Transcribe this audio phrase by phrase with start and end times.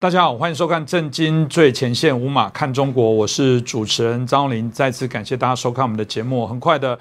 [0.00, 4.70] 大家好，欢迎收看《震惊最前线》，无马看中国，我是主持人张林。
[4.70, 6.46] 再次感谢大家收看我们的节目。
[6.46, 6.96] 很快的，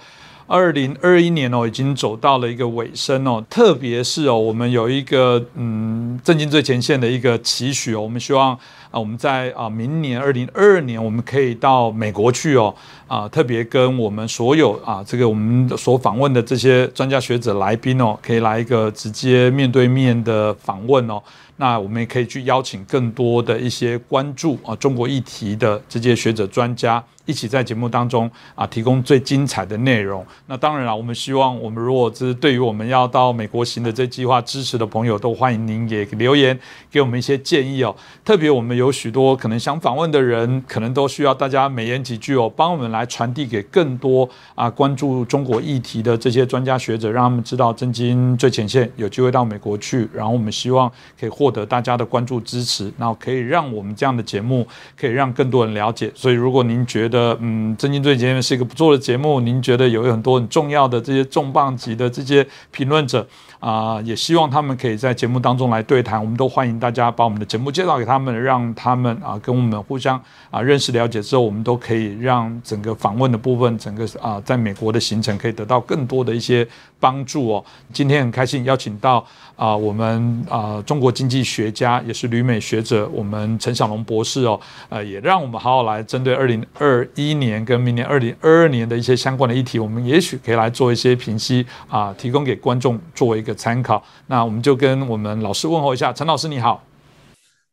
[0.48, 3.46] 二零二一年哦，已经走到了一个尾声哦。
[3.52, 8.54] 特别是哦，我们有一个嗯，《震惊最前线》的一个期许哦，我们希望
[8.90, 12.74] 啊，我们在啊明年二零二二年，我们可以到美国去哦。
[13.08, 21.22] 啊，特别跟我们所有啊，这个我们所访问的这些专家学者来宾哦，可以来一个直接面对面的访问哦。
[21.58, 30.26] 那我们也可以去邀请更多的一些关注啊中国议题的这些学者专家，一起在节目当中啊提供最精彩的内容。
[30.48, 36.60] 那当然了，我们希望我们如果是对于我们要到美国行的这计划支持的朋友，都欢迎您也留言
[36.92, 37.96] 给我们一些建议哦。
[38.26, 50.10] 特别我们有许多可能想访问的人，可能都需要大家美言几句哦，帮我们来传递给更多啊关注中国议题的这些专家学者，让他们知道真金最前线有机会到美国去。
[50.12, 51.30] 然后我们希望可以。
[51.38, 54.66] 获得大家的关注支持，然后可以让我们这样的节目
[55.00, 56.12] 可以让更多人了解。
[56.16, 63.28] 所以，如果您觉得嗯，真金最节目是一个不错的节目，您觉得有很多很重要的这些重磅级的这些评论者。
[63.60, 76.68] 啊，也希望他们可以在节目当中来对谈，我们都欢迎大家把我们的节目介绍给他们，让他们啊跟我们互相啊认识了解之后，我们都可以让整个访问的部分，整个啊在美国的行程可以得到更多的一些
[77.00, 77.66] 帮助哦。
[77.92, 93.47] 今天很开心邀请到啊我们啊中国经济学家也是旅美学者，我们陈小龙博士哦，呃也让我们好好来针对二零二一年跟明年二零二二年的一些相关的议题，我们也许可以来做一些评析啊，提供给观众作为。
[93.48, 96.12] 个参考，那我们就跟我们老师问候一下。
[96.12, 96.84] 陈老师你好，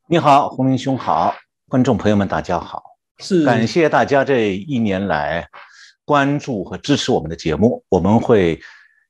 [0.06, 1.34] 你好，洪明兄好，
[1.69, 2.83] 观众朋友们大家好，
[3.18, 5.46] 是感谢大家这一年来
[6.05, 8.61] 关注和支持我们的节目，我们会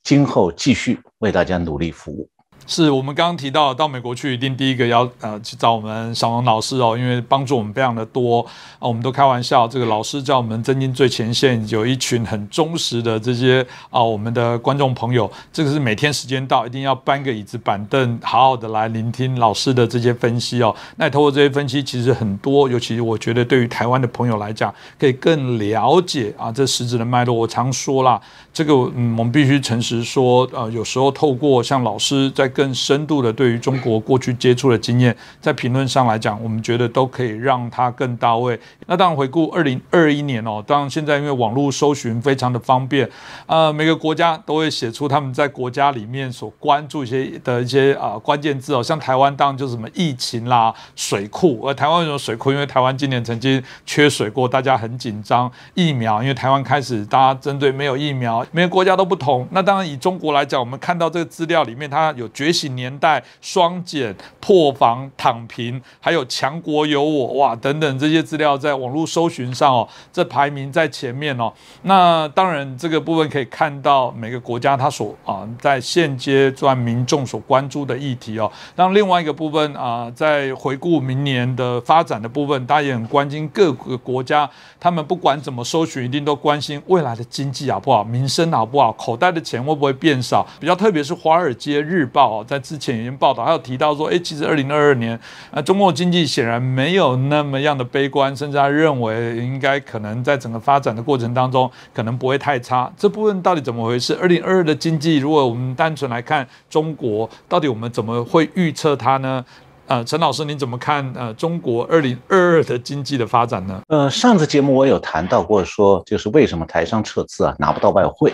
[0.03, 2.29] 今后继续为大家努力服务。
[2.67, 8.41] 是我们刚刚提到到美国去，一定第一个要呃去找我们小龙老师哦，因为帮助我们非常的多
[8.79, 8.89] 啊。
[8.89, 20.75] 我们都开玩笑，这个老师在我们真经最前线有一群很忠实的这些啊，我们的观众朋友，这个是每天时间到一定要搬个椅子板凳，好好的来聆听老师的这些分析哦。
[20.97, 27.35] 那透过这些分析，其实很多，尤其我觉得对于台湾的朋友来讲，可以更了解啊这实质的脉络。
[27.35, 28.21] 我常说啦，
[28.53, 38.59] 这个嗯，我们必须诚实说，呃，有时候透过像老师在更深度的对于中国过去接触的经验，在评论上来讲，我们觉得都可以让它更到位。
[38.87, 43.07] 那当然回顾二零二一年哦，当然现在因为网络搜寻非常的方便，
[43.47, 52.53] 呃，每个国家都会写出他们在国家里面所关注一些的一些啊关键字哦，像台湾当然就是什么疫情啦、水库，而台湾为什么水库？
[52.53, 55.51] 因为台湾今年曾经缺水过，大家很紧张。
[55.75, 59.47] 疫苗，因为台湾开始大家针对没有疫苗，每个国家都不同。
[59.51, 71.51] 那当然以中国来讲，我们看到这个资料里面，它有觉醒年代、双减、破防、躺平，还有强国有我哇等等这些资料，在网络搜寻上哦，这排名在前面哦。
[71.85, 78.53] 那当然这个部分可以看到每个国家它所啊在现阶段民众所关注的议题哦。
[78.77, 84.47] 那另外一个部分啊，在回顾明年的发展的部分，大家也很关心各个国家，
[84.79, 90.47] 他们不管怎么搜寻，一定都关心未来的经济好不好，民生好不好，口袋的钱会不会变少。
[90.61, 92.33] 比较特别是《华尔街日报》。
[92.41, 95.19] 哦，在之前已经报道，还有提到说，哎，其实二零二二年，
[95.51, 102.93] 啊，中国经济显然没有那么样的悲观，甚至他认为应该可能在整个发展的过程当中，可能不会太差。
[102.97, 104.17] 这部分到底怎么回事？
[104.21, 109.45] 二零二二的经济，如果我们单纯来看中国，到底我们怎么会预测它呢？
[109.87, 113.83] 呃，陈老师，您怎么看呃中国二零二二的经济的发展呢？
[113.89, 118.33] 呃，上次节目我有谈到过，说就是为什么台商撤资啊，拿不到外汇。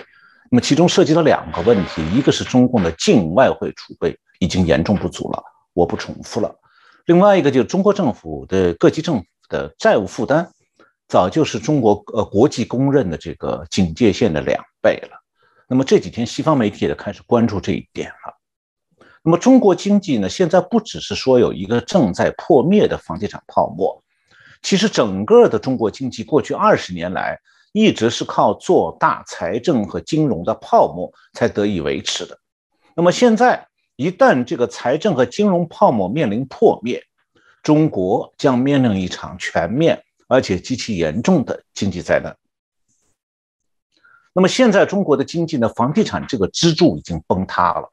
[0.53, 5.41] 那么其中涉及了两个问题，一个是中共的净外汇储备已经严重不足了，
[5.75, 6.53] 我不重复了；
[7.07, 10.51] 另外一个就是中国政府的各级政府的债务负担，
[11.07, 15.23] 早就是中国呃国际公认的这个警戒线的两倍了。
[15.69, 19.07] 那么这几天西方媒体也开始关注这一点了。
[19.23, 24.03] 那么中国经济呢，现在不只是说有一个正在破灭的房地产泡沫，
[24.63, 27.39] 其实整个的中国经济过去二十年来。
[27.73, 32.39] 一直是靠做大财政和金融的泡沫才得以维持的。
[32.95, 37.05] 那么现在一旦这个财政和金融泡沫面临破灭，
[37.63, 42.37] 中国将面临一场全面而且极其严重的经济灾难。
[44.33, 47.91] 那么现在中国的经济呢，房地产这个支柱已经崩塌了，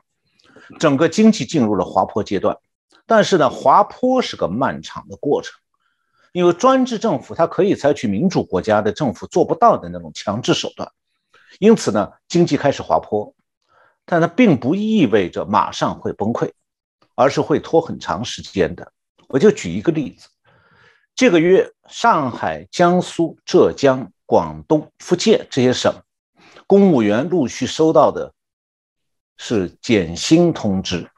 [0.80, 2.58] 整个经济进入了滑坡阶段。
[3.06, 5.60] 但是呢，滑坡是个漫长的过程。
[6.38, 10.88] 因为专制政府它可以采取民主国家的政府做不到的那种强制手段，
[11.58, 13.34] 因此呢，经济开始滑坡，
[14.06, 16.52] 但它并不意味着马上会崩溃，
[17.16, 18.94] 而是会拖很长时间的。
[19.28, 20.28] 我就举一个例子，
[21.16, 25.92] 这个月上海、江苏、浙江、广东、福建这些省
[26.68, 28.32] 公务员陆续收到的
[29.38, 31.10] 是减薪通知，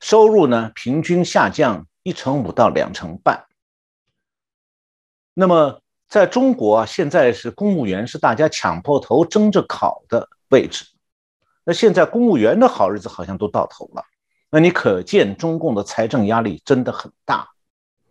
[0.00, 3.46] 收入呢平均下降一成五到两成半。
[5.34, 10.84] 那么在中国啊，现在是公务员是大家抢破头争着考的位置。
[11.64, 14.04] 那现在公务员的好日子好像都到头了，
[14.50, 17.48] 那你可见中共的财政压力真的很大。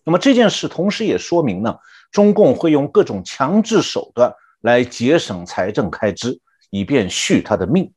[0.04, 1.78] 那么这件事同时也说明呢，
[2.12, 6.40] 中共会用各种强制手段来节省财政开支，
[6.72, 7.94] 以便续他的命。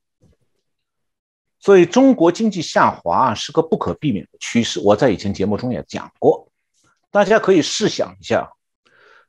[1.61, 4.79] 所以中国经济下滑是个不可避免的趋势。
[4.81, 6.47] 我在以前节目中也讲过，
[7.11, 8.51] 大家可以试想一下，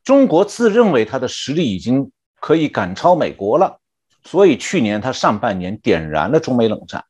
[0.06, 2.10] 中国自认为它的实力已经
[2.40, 3.78] 可以赶超美国了。
[4.24, 7.04] 所以去年他上半年点燃了中美冷战。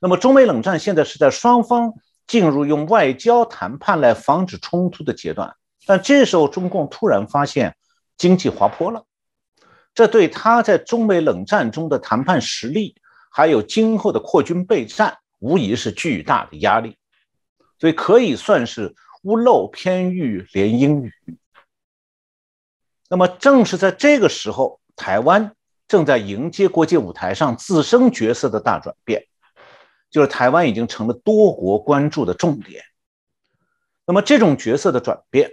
[0.00, 1.94] 那么中美冷战现在是在双方
[2.26, 5.54] 进入用外交谈判来防止冲突的阶段，
[5.86, 7.74] 但这时候中共突然发现
[8.18, 9.04] 经济滑坡了，
[9.94, 12.94] 这对他在中美冷战中的谈判实力，
[13.30, 16.98] 还有今后的扩军备战，无疑是巨大的压力。
[17.78, 18.94] 所以可以算是
[19.26, 21.12] 屋漏偏遇连阴雨。
[23.08, 24.80] 那么正是在这个时候。
[24.98, 25.54] 台湾
[25.86, 29.26] 正在迎接国际舞台上自身角色的大转变，
[30.10, 32.82] 就是台湾已经成了多国关注的重点。
[34.06, 35.50] 那么这种角色的转变，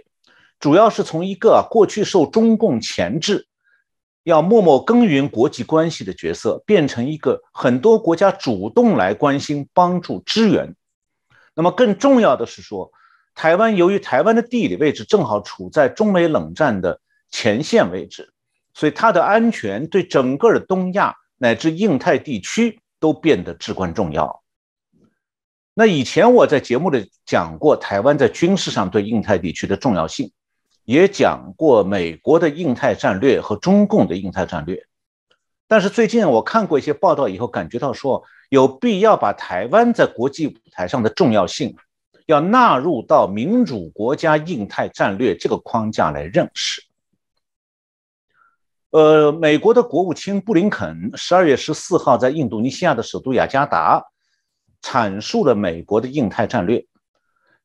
[0.58, 3.46] 主要是从一个过去受中共钳制、
[4.22, 10.74] 要默默耕耘国际关系的角色，变成一个很多国家主动来关心、帮助、支援。
[11.54, 12.90] 那么更重要的是说，
[13.34, 17.00] 台湾由于台湾的地理位置正好处在中美冷战的
[17.30, 18.32] 前线位置。
[18.72, 24.42] 所以，它的安全对整个的东亚乃至印太地区都变得至关重要。
[25.74, 30.32] 那以前我在节目里讲过台湾在军事上对印太地区的重要性，
[30.84, 34.86] 也讲过美国的印太战略和中共的印太战略。
[35.66, 41.76] 但是最近我看过一些报道以后，感觉到说有必要把台湾在国际舞台上的重要性，
[42.26, 46.82] 要纳入到民主国家印太战略这个框架来认识。
[48.90, 54.04] 呃，美国的国务卿布林肯十二月十四号在印度尼西亚的首都雅加达
[54.80, 56.86] 阐述了美国的印太战略，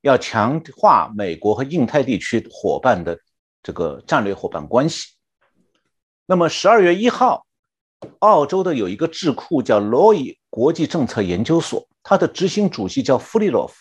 [0.02, 3.20] 要强化美国和印太地区伙伴的
[3.62, 5.14] 这个战略伙伴关系。
[6.26, 7.46] 那么十二月一号，
[8.20, 13.76] 澳洲的有一个智库叫罗伊国际政策研究所，它的执行主席叫弗利洛夫，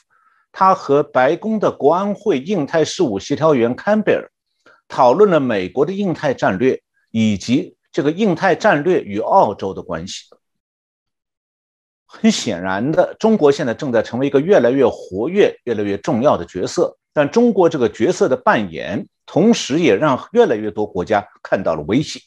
[0.53, 4.31] 他和白宫的国安会印太事务协调员坎贝尔
[4.89, 6.83] 讨论了美国的印太战略。
[7.11, 10.25] 以及这个印太战略与澳洲的关系，
[12.05, 16.99] 很显然的，中国现在正在成为一个越来越活跃、越来越重要的角色。
[17.15, 22.21] 但中国这个角色的扮演，同时也让越来越多国家看到了威胁。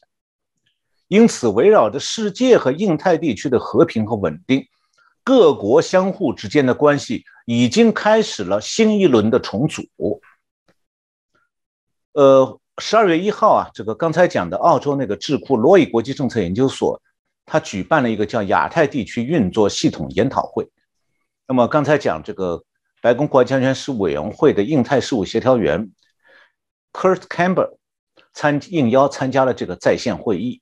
[1.08, 4.66] 因此，围绕着世界和印太地区的和平和稳定，
[5.24, 9.84] 各国相互之间的关系已经开始了新一轮的重组。
[12.14, 12.58] 呃。
[12.78, 17.00] 十二月一号啊，这个刚才讲的澳洲那个智库罗伊国际政策研究所，
[17.46, 20.68] 它举办了一个叫亚太地区运作系统研讨会。
[21.48, 22.64] 那么刚才讲这个
[23.02, 25.92] 白宫国家安全事务委员会的印太事务协调员
[26.94, 27.76] Kurt Campbell
[28.34, 30.62] 参应邀参加了这个在线会议。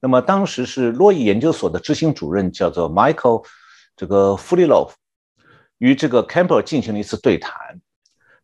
[0.00, 3.44] 那么当时是罗伊研究所的执行主任叫做 Michael
[4.00, 4.96] 这个弗利洛夫
[5.76, 7.52] 与这个 Campbell 进行了一次对谈。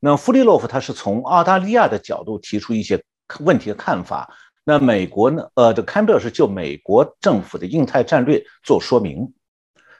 [0.00, 3.02] 那弗利洛夫他是从澳大利亚的角度提出一些
[3.40, 4.30] 问题的看法，
[4.64, 5.48] 那美国呢？
[5.54, 9.32] 呃，这坎贝尔是就美国政府的印太战略做说明。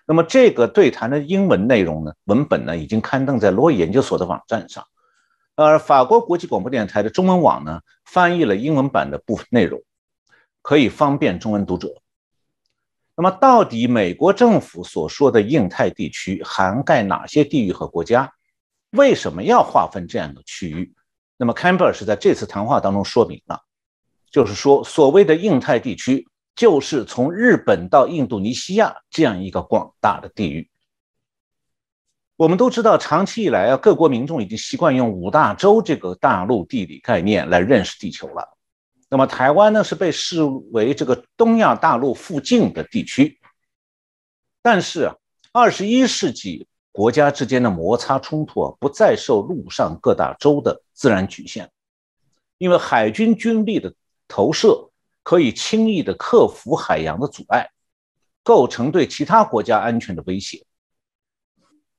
[0.04, 4.84] 那么这个对谈的英文内容呢，文本呢已经刊登在罗伊研究所的网站上，
[5.54, 9.80] 而法国国际广播电台的中文网呢翻译了英文版的部分内容，
[10.60, 11.88] 可以方便中文读者。
[13.16, 18.30] 那么到底美国政府所说的印太地区涵盖哪些地域和国家？
[18.90, 20.94] 为什么要划分这样的区域？
[21.38, 23.62] 那么坎贝尔是在这次谈话当中说明了，
[24.30, 30.70] 就是说，所谓的印太地区，就是从日本到印度尼西亚这样一个广大的地域。
[32.36, 38.55] 我们都知道，长期以来啊，各国民众已经习惯用五大洲这个大陆地理概念来认识地球了。
[39.08, 43.38] 那么台湾呢，是被视为这个东亚大陆附近的地区。
[44.62, 45.16] 但是啊，
[45.52, 46.66] 二十一世纪。
[46.92, 51.68] 国家之间的摩擦冲突啊，不再受陆上各大洲的自然局限，
[52.56, 53.92] 因为海军军力的
[54.26, 54.88] 投射
[55.22, 57.68] 可以轻易的克服海洋的阻碍，
[58.42, 60.64] 构成对其他国家安全的威胁。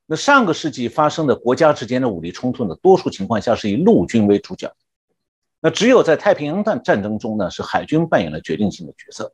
[0.07, 4.75] 那上个世纪发生的国家之间的武力冲突呢，多数情况下是以陆军为主角。
[5.59, 9.33] 那只有在太平洋战战争中呢，是海军扮演了决定性的角色。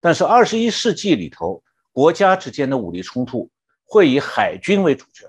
[0.00, 3.50] 但是二十一世纪里头，国家之间的武力冲突
[3.84, 5.26] 会以海军为主角。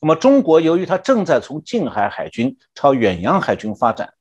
[0.00, 4.12] 那么中国由于它正在从近海海军朝远洋海军发展，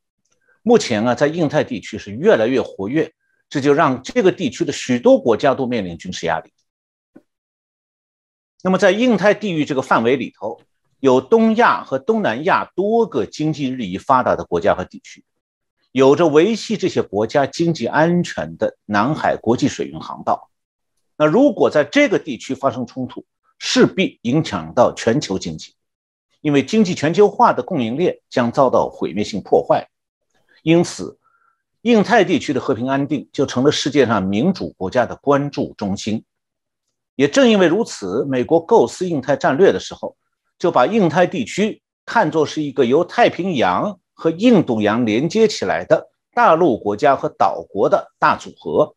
[0.62, 3.14] 目前啊在印太地区是越来越活跃，
[3.50, 6.52] 这就让这个地区的许多国家都面临军事压力。
[8.64, 10.60] 那么，在印太地域这个范围里头，
[11.06, 15.24] 有东亚和东南亚多个经济日益发达的国家和地区，
[15.92, 20.50] 有着维系这些国家经济安全的南海国际水运航道。
[21.16, 23.24] 那如果在这个地区发生冲突，
[23.60, 25.76] 势必影响到全球经济，
[26.42, 29.88] 因为经济全球化的供应链将遭到毁灭性破坏。
[30.64, 31.20] 因此，
[31.84, 36.26] 印太地区的和平安定就成了世界上民主国家的关注中心。
[37.16, 40.18] 也正因为如此，美国构思印太战略的时候，
[40.58, 48.96] 就把印太地区看作是一个由太平洋和印度洋连接起来的大陆国家和岛国的大组合。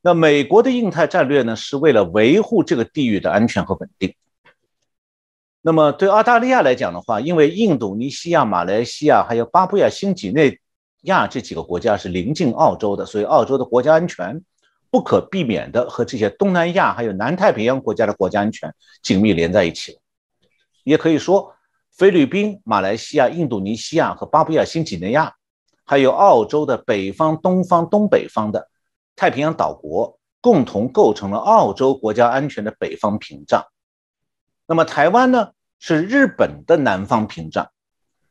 [0.00, 4.14] 那美国的印太战略呢，是为了维护这个地域的安全和稳定。
[5.60, 10.58] 那么对澳大利亚来讲的话，因为印度尼西亚、马来西亚还有巴布亚新几内
[11.02, 14.42] 亚这几个国家是临近澳洲的，所以澳洲的国家安全。
[14.90, 20.01] 不可避免的和这些东南亚还有南太平洋国家的国家安全紧密连在一起了。
[20.84, 21.54] 也可以说，
[21.90, 25.34] 菲律宾、马来西亚、印度尼西亚和巴布亚新几内亚，
[25.84, 28.68] 还有澳洲的北方、东方、东北方的
[29.14, 33.64] 太平洋岛国，共同构成了澳洲国家安全的北方屏障。
[34.66, 37.68] 那么台湾呢，是日本的南方屏障。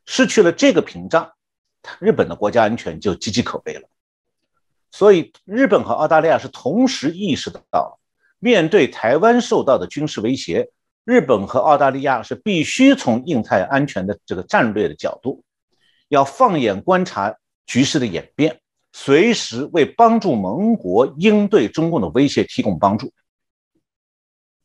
[0.07, 1.31] 失去了这个屏障，
[1.99, 3.87] 日本的国家安全就岌岌可危了。
[4.89, 7.99] 所以，日本和澳大利亚是同时意识到，
[8.39, 10.71] 面对台湾受到的军事威胁，
[11.03, 15.43] 日本和澳大利亚是必须从印太安全的这个战略的角度，
[16.09, 18.59] 要放眼观察局势的演变，
[18.93, 23.11] 随时为帮助盟国应对中共的威胁提供帮助。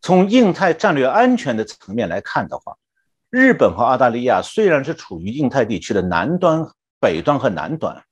[0.00, 2.76] 从印太战略安全的层面来看的话，
[3.30, 6.66] 日本和澳大利亚虽然是处于印太地区的南端、
[7.00, 8.02] 北端和南端。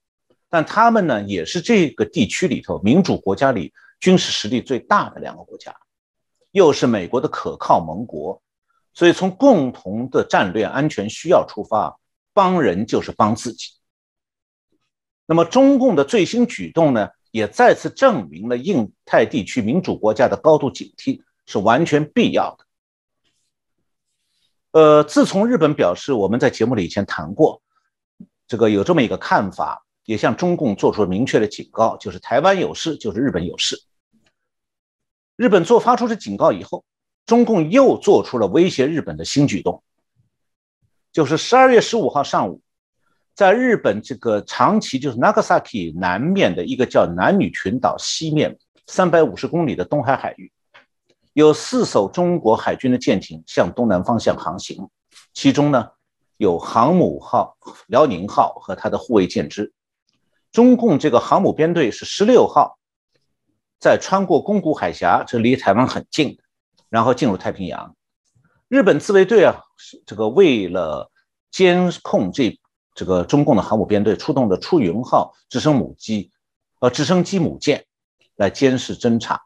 [0.50, 5.74] 但他们呢，也是这个地区里头民主国家里军事实力最大的两个国家，
[6.54, 8.40] 又是美国的可靠盟国，
[8.92, 11.98] 所以从共同的战略安全需要出发，
[12.32, 13.72] 帮人就是帮自己。
[15.26, 22.64] 那么中共的最新举动呢，也再次证明了印太地区民主国家的高度警惕是完全必要的。
[24.70, 27.60] 呃，自从日本表示我们在节目里以前谈过，
[28.46, 29.80] 这个有这么一个看法。
[30.06, 33.74] 也向中共做出了明确的警告，就是台湾有事，就是日本有事。
[35.36, 36.84] 日本做发出这警告以后，
[37.26, 39.82] 中共又做出了威胁日本的新举动，
[41.12, 42.60] 就是十二月十五号上午，
[43.34, 50.52] 在日本这个长崎，就是 Nagasaki 南面的一个叫男女群岛西面三百五十公里的东海海域，
[51.32, 54.88] 有四艘中国海军的舰艇向东南方向航行，
[55.32, 55.88] 其中呢
[56.36, 57.56] 有航母号
[57.88, 59.72] 辽宁号和它的护卫舰只。
[60.52, 62.78] 中共这个航母编队是十六号，
[63.84, 66.38] 在穿过宫古海峡，这离台湾很近，
[66.88, 67.94] 然后进入太平洋。
[68.66, 69.60] 日本自卫队啊，
[70.06, 71.12] 这个为了
[71.50, 72.58] 监控这
[72.94, 76.30] 这个中共的航母编队，出动的出云号直升母机，
[76.80, 77.84] 呃，直升机母舰
[78.36, 79.42] 来监视侦察。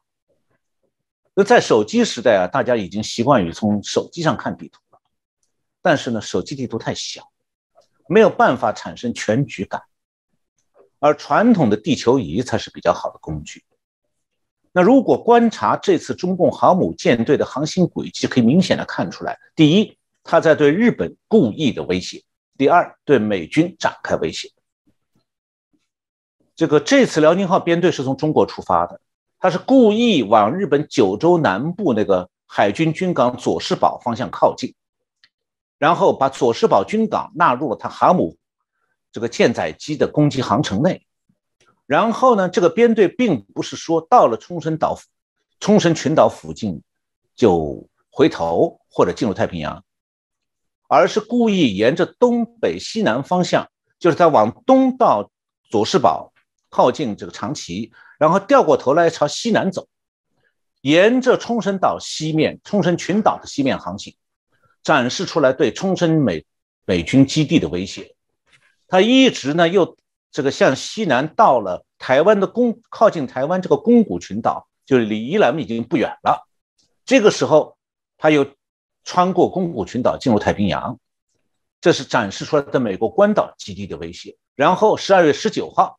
[1.35, 5.01] 那在手机时代啊，大家已经习惯于从手机上看地图了，
[5.83, 7.29] 但是呢，手机地图太小，
[8.09, 9.83] 没有办法产生全局感。
[11.01, 13.65] 而传统的地球仪才是比较好的工具。
[14.79, 22.21] 那如果观察这次中共航母舰队的航行轨迹，可以明显的看出来：第一，他在对日本故意的威胁；
[22.57, 24.49] 第二，对美军展开威胁。
[26.55, 29.01] 这个这次辽宁号编队是从中国出发的，
[29.41, 34.73] 他是故意往日本九州南部那个海军军港佐世保方向靠近，
[35.77, 38.37] 然后把佐世保军港纳入了他航母。
[39.11, 41.05] 这个舰载机的攻击航程内，
[41.89, 45.01] 然后呢，这个编队并不是说到了冲绳岛、
[45.59, 46.83] 冲绳群岛附近
[47.35, 49.83] 就回头或者进入太平洋，
[50.87, 55.31] 而是故意沿着东北西南方向，就是他往东到
[55.71, 56.31] 佐世保，
[56.69, 59.89] 靠近这个长崎，然后掉过头来朝西南走，
[60.83, 64.15] 沿着冲绳岛西面、冲绳群岛的西面航行，
[64.83, 66.45] 展示出来对冲绳美
[66.85, 68.15] 美军基地的威胁。
[68.89, 69.97] 他一直呢，又
[70.31, 76.47] 这个向西南到了台湾的宫，靠近台湾这个宫古群岛，就是离宜兰已经不远了。
[77.05, 77.77] 这个时候，
[78.17, 78.47] 他又
[79.05, 80.99] 穿过宫古群岛进入太平洋，
[81.81, 84.37] 这是展示出来的美国关岛基地的威胁。
[84.55, 85.99] 然后十二月十九号，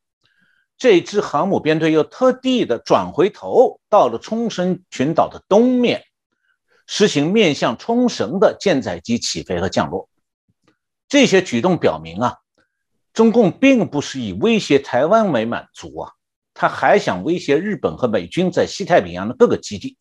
[0.78, 6.04] 这支航母编队又特地的转回头到了冲绳群岛的东面，
[6.86, 10.08] 实行面向冲绳的舰载机起飞和降落。
[11.08, 12.38] 这些举动表明啊，
[13.20, 16.14] 中共并不是以威胁台湾为满足啊，
[16.54, 19.98] 他还想威胁日本和美军在西太平洋的各个基地。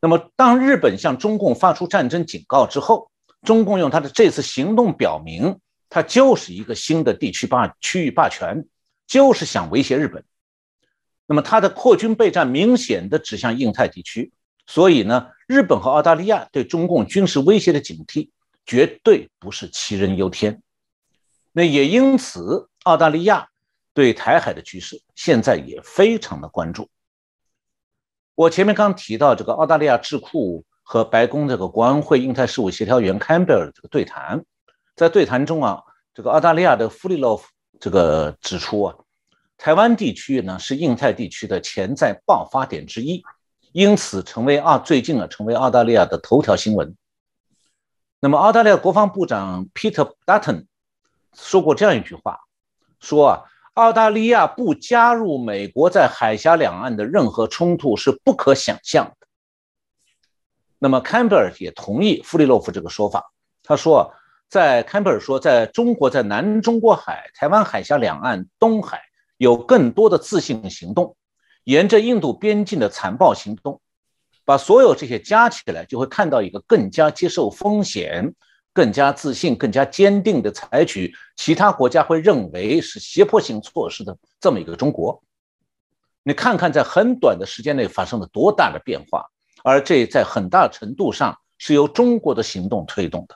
[0.00, 3.10] 那么，当日本向中共发出战争警告之后，
[3.42, 5.58] 中共用他的这次行动表明，
[5.90, 8.64] 他就是一个新的地区霸区域霸权，
[9.06, 10.24] 就是想威胁日本。
[11.26, 14.32] 那么，他的扩军备战明显的指向印太地区，
[14.66, 18.30] 所以呢，日本和澳大利亚对中共军事威胁的警惕
[18.64, 20.62] 绝对不是杞人忧天。
[21.60, 23.50] 那也因此，澳大利亚
[23.92, 26.88] 对台海的局势现在也非常的关注。
[28.34, 34.42] 我前面刚提到这个澳大利亚智库和白宫这个国安会印太事务协调员坎贝尔的这个对谈，
[34.96, 35.82] 在对谈中啊，
[36.14, 37.46] 这个澳大利亚的弗里洛夫
[37.78, 38.96] 这个指出啊，
[39.58, 43.22] 台湾地区呢是印太地区的潜在爆发点之一，
[43.72, 46.96] 因此成为啊最近啊成为澳大利亚的头条新闻。
[48.18, 50.64] 那么澳大利亚国防部长 Peter Dutton
[51.36, 52.40] 说过这样一句话，
[53.00, 53.42] 说啊。
[53.74, 59.26] 澳大利亚不加入美国在海峡两岸的任何冲突是不可想象的。
[60.78, 63.32] 那么，坎贝尔也同意弗里洛夫这个说法。
[63.62, 64.12] 他说，
[64.48, 69.00] 在坎贝尔说，在中国在南中国海、台湾海峡两岸、东海
[69.38, 71.16] 有更多的自信行动，
[71.64, 73.80] 沿着印度边境的残暴行动，
[74.44, 78.34] 把所有这些加起来，就会看到一个更加接受风险。
[78.72, 85.22] 更加自信、更加坚定地采取其他国家会认为是胁迫性措施的这么一个中国，
[86.22, 89.26] 你看看在很短的时间内发生了多大的变化，
[89.64, 93.34] 而这在很大程度上是由中国的行动推动的。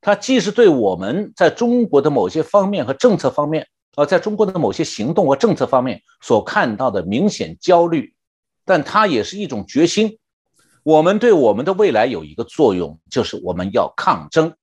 [0.00, 8.14] 它既是对我们在中国的某些方面和政策方面，呃，在中国的某些行动和政策方面所看到的明显焦虑，
[8.64, 10.18] 但它也是一种决心。
[10.86, 14.54] 我们对我们的未来有一个作用，就是我们要抗争。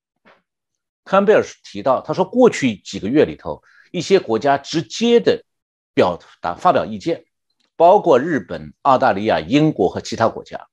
[1.03, 5.43] 坎贝尔提到，他说，过去几个月里头，一些国家直接的
[5.93, 7.25] 表达发表意见，
[7.75, 10.69] 包括日本、澳大利亚、英国和其他国家。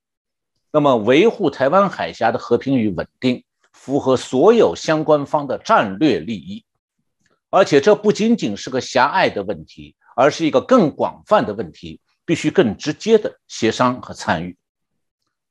[0.71, 6.65] 那么，维护台湾海峡的和平与稳定，符合所有相关方的战略利益。
[7.51, 14.57] 而且，这不仅仅是个狭隘的问题，而是一个更广泛的问题，必须更直接的协商和参与。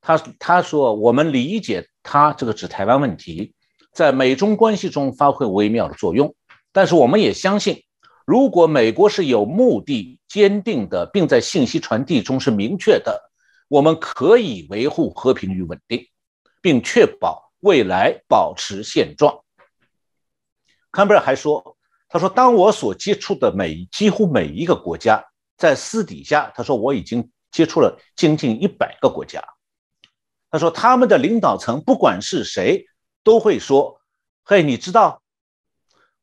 [0.01, 3.53] 他他说，我们理解他这个指台湾问题
[3.93, 6.33] 在美中关系中发挥微妙的作用，
[6.71, 7.83] 但是我们也相信，
[8.25, 13.29] 如果美国是有目的、坚定的，并在信息传递中是明确的，
[13.67, 16.07] 我们可以维护和平与稳定，
[16.61, 19.43] 并确保未来保持现状。
[20.91, 25.23] 坎贝尔还说，他说，当我所接触的每几乎每一个国家，
[25.57, 29.43] 在私底下，他说我已经接触了将近一百个国家。
[30.51, 32.85] 他说：“他们的领导层不管是谁，
[33.23, 34.01] 都会说
[34.43, 35.21] ：‘嘿，你知道，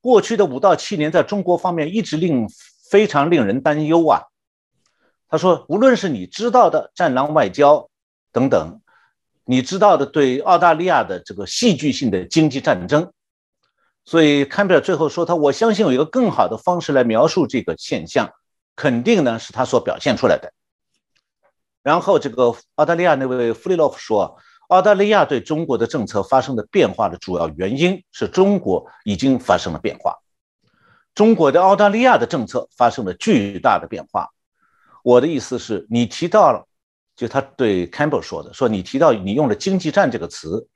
[0.00, 2.48] 过去的五到七年在中国方面一直令
[2.90, 4.22] 非常令人担忧啊。’
[5.30, 7.88] 他说，无论是你知道的‘战狼外交’
[8.32, 8.80] 等等，
[9.44, 13.12] 你知道的对澳大利亚的这个戏剧性的经济战争，
[14.04, 18.28] 所以坎贝尔最后说他：‘我相信有一个更好的方式来描述这个现象，
[18.74, 20.52] 肯定呢是他所表现出来的。’”
[21.86, 24.36] 然后，这个澳大利亚那位弗里洛夫说，
[24.70, 30.16] 澳大利亚对中国的政策发生的变化的主要原因是中国已经发生了变化，
[31.14, 34.28] 中国的澳大利亚的政策发生了巨大的变化。
[35.04, 36.66] 我的意思是，你提到了，
[37.14, 40.66] 就他对 Campbell 说的，说你提到你用了“经济战”这个词，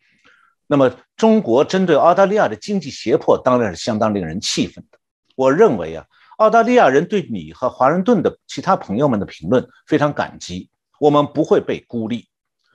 [0.69, 4.99] 那么中国针对澳大利亚的经济胁迫当然是相当令人气愤的。
[5.35, 6.05] 我认为啊，
[6.37, 10.71] 澳大利亚人对你和华盛顿的其他朋友们的评论非常感激。
[11.01, 12.29] 我们不会被孤立，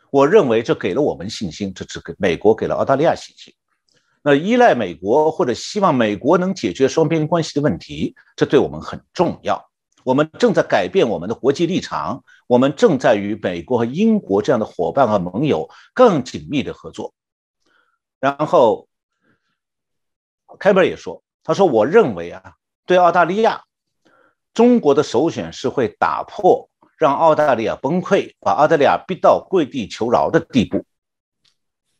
[0.09, 3.53] 我认为这给了我们信心，这只给美国给了澳大利亚信心。
[4.23, 9.69] 那依赖美国或者希望美国能解决双边关系的问题，这对我们很重要。
[10.03, 17.13] 我们正在改变我们的国际立场，我们正在与美国和英国这样的伙伴和盟友更紧密的合作。
[18.19, 18.87] 然后，
[20.57, 22.53] 开本也说，他说：“我认为啊，
[22.87, 23.65] 对澳大利亚，
[24.55, 30.85] 中国的首选是会打破。”让澳大利亚崩溃，把澳大利亚逼到跪地求饶的地步。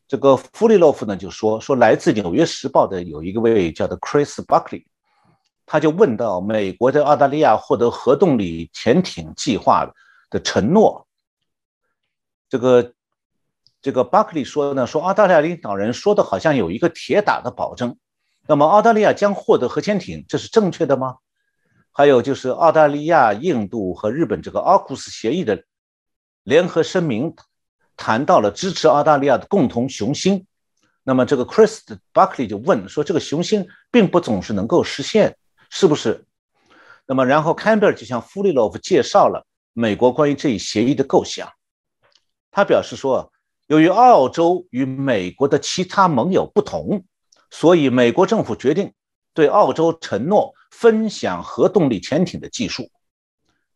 [0.08, 4.86] 这个弗里洛夫呢就说说，来自《纽约时报》的有一个位叫做 Chris Buckley，
[5.66, 9.92] 他就问到美国在澳大利亚获得核动力潜艇计划
[10.30, 11.08] 的承诺，
[12.48, 12.94] 这个
[13.82, 17.98] 这个巴克利说呢，说澳大利亚领导人说的好像有一个铁打的保证，
[18.48, 21.18] 那么澳大利亚将获得核潜艇，这是正确的吗？
[21.98, 25.64] 还有就是澳大利亚、印度和日本这个奥库斯协议的
[26.44, 27.34] 联合声明，
[27.96, 30.46] 谈到了支持澳大利亚的共同雄心。
[31.04, 31.80] 那么这个 Chris
[32.14, 35.38] Buckley 就问说，这个雄心并不总是能够实现，
[35.70, 36.26] 是不是？
[37.06, 41.50] 那么然后 Campbell 就向弗利洛夫介绍了美国关于这一协议的构想。
[42.52, 43.32] 他表示说，
[43.68, 47.06] 由于澳洲与美国的其他盟友不同，
[47.50, 48.92] 所以美国政府决定
[49.34, 52.90] 对澳洲承诺分享核动力潜艇的技术。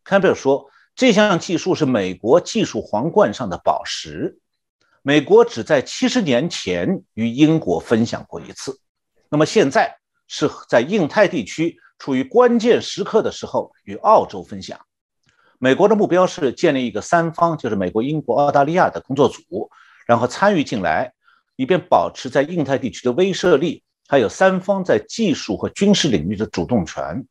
[0.04, 4.38] Campbell 说，这项技术是美国技术皇冠上的宝石。
[5.02, 8.78] 美国只在七十年前与英国分享过一次，
[9.30, 14.78] 那么现在是在印太地区处于关键时刻的时候与澳洲分享。
[15.58, 19.70] 美国的目标是建立一个三方，就是美国、英国、澳大利亚的工作组，
[20.06, 21.14] 然后参与进来，
[21.56, 27.24] 以便保持在印太地区的威慑力，还有三方在技术和军事领域的主动权。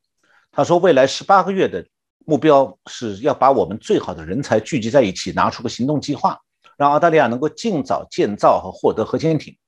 [0.52, 1.84] 他说，未来十八个月的
[2.24, 6.38] 目标是要把我们最好的人才聚集在一起，拿出个行动计划。
[6.76, 9.58] 让澳大利亚能够尽早建造和获得核潜艇。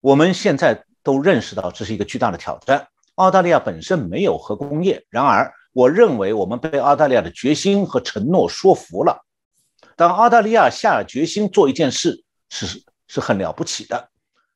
[0.00, 2.88] 我们现在都认识到这是一个巨大的挑战。
[3.16, 9.22] 澳大利亚本身没有核工业，然而我认为我们被澳大利亚的决心和承诺说服了。
[9.94, 14.08] 当澳大利亚下了决心做一件事，是是很了不起的。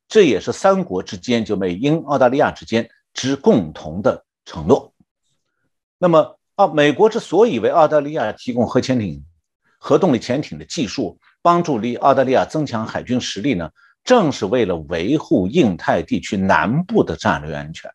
[0.07, 4.93] 这也是三国之间，就美英澳大利亚之间之共同的承诺。
[5.97, 9.23] 那么，澳美国之所以为澳大利亚提供核潜艇、
[9.79, 13.69] 核动力潜艇的技术，帮助力澳大利亚增强海军实力呢，
[14.03, 17.89] 正是为了维护印太地区南部的战略安全。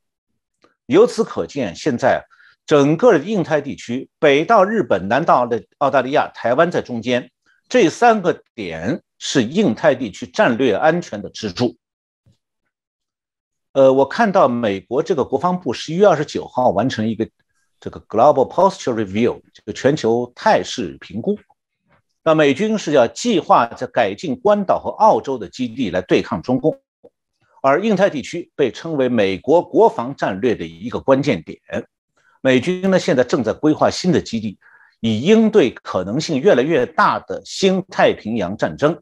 [0.87, 2.25] 由此可见，现在
[2.67, 7.31] 整个印太地区，北到日本，南到的澳大利亚，台湾在中间，
[7.69, 11.77] 这三个点是印太地区战略安全的支柱。
[13.79, 17.29] 呃，我看到美国这个国防部十一月二十九号完成一个
[17.79, 21.39] 这个 Global Posture Review，这个全球态势评估。
[22.25, 26.77] 那美军是要计划在改进关岛和澳洲的基地来对抗中共，
[27.63, 31.57] 而印太地区被称为美国国防战略的一个关键点。
[32.41, 34.59] 美军呢现在正在规划新的基地，
[34.99, 39.01] 以应对可能性越来越大的新太平洋战争，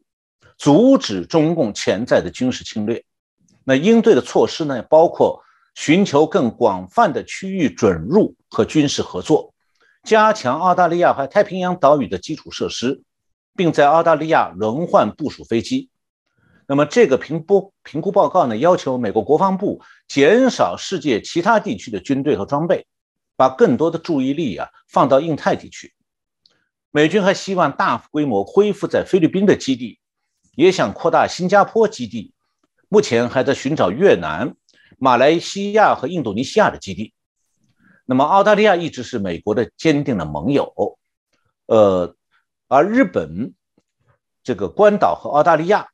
[0.55, 3.03] 阻止中共潜在的军事侵略。
[3.67, 5.43] 那应对的措施呢，包括
[5.75, 9.53] 寻求更广泛的区域准入和军事合作，
[10.03, 13.03] 加强澳大利亚和太平洋岛屿的基础设施。
[13.57, 15.89] 并在澳大利亚轮换部署飞机。
[16.67, 22.85] 那么，这个评估评估报告呢，要求美国国防部减少世界其他地区的军队和装备，
[23.35, 25.91] 把更多的注意力啊放到印太地区。
[26.91, 29.99] 美军还希望大规模恢复在菲律宾的基地，
[30.55, 32.35] 也想扩大新加坡基地。
[32.89, 34.55] 目前还在寻找越南、
[34.97, 37.13] 马来西亚和印度尼西亚的基地。
[38.05, 40.97] 那么，澳大利亚一直是美国的坚定的盟友。
[41.67, 42.13] 呃。
[42.69, 43.53] 而日本
[44.43, 45.87] 这个关岛和澳大利亚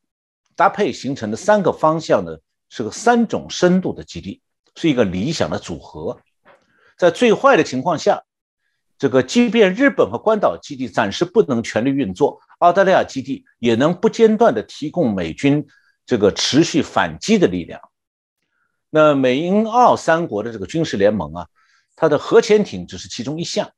[0.56, 2.36] 搭配形成的三个方向呢，
[2.68, 4.42] 是个三种深度的基地，
[4.76, 6.20] 是一个理想的组合。
[6.98, 8.24] 在最坏的情况下，
[8.98, 15.68] 这个即便日本和关岛基地暂时不能全力运作，澳大利亚基地也能不间断地提供美军
[16.06, 17.82] 这个持续反击的力量。
[18.90, 21.48] 那美英澳三国的这个军事联盟啊，
[21.96, 23.72] 它的核潜艇只是其中一项。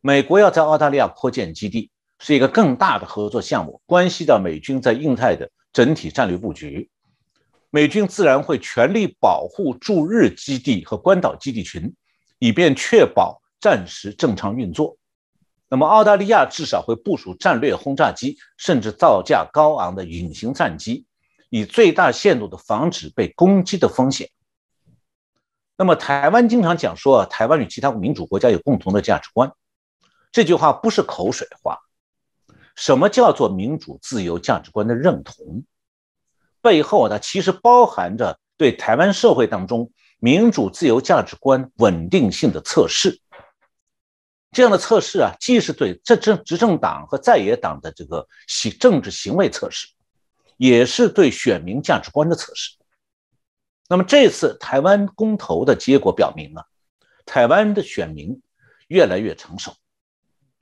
[0.00, 1.90] 美国要在澳大利亚扩建基地。
[2.18, 6.88] 是一个更大的合作项目，关系到美军在印太的整体战略布局。
[7.68, 11.94] 美军自然会全力保护驻日基地和关岛基地群，
[12.38, 14.96] 以便确保战时正常运作。
[15.68, 21.04] 那么，澳大利亚至少会部署战略轰炸机，甚至造价高昂的隐形战机，
[21.48, 24.30] 以最大限度的防止被攻击的风险。
[25.76, 29.52] 那么，台湾经常讲说，台湾与其他民主国家有共同的价值观，
[30.32, 31.78] 这句话不是口水话。
[32.74, 35.64] 什么叫做民主自由价值观的认同？
[36.60, 43.20] 背后它其实包含着对台湾社会当中民主自由价值观稳定性的测试。
[44.52, 49.88] 这样的测试啊，既是对这政执政党和在野党的这个行政治行为测试，
[50.56, 52.76] 也是对选民价值观的测试。
[53.88, 56.64] 那么这次台湾公投的结果表明啊，
[57.24, 58.40] 台湾的选民
[58.88, 59.74] 越来越成熟。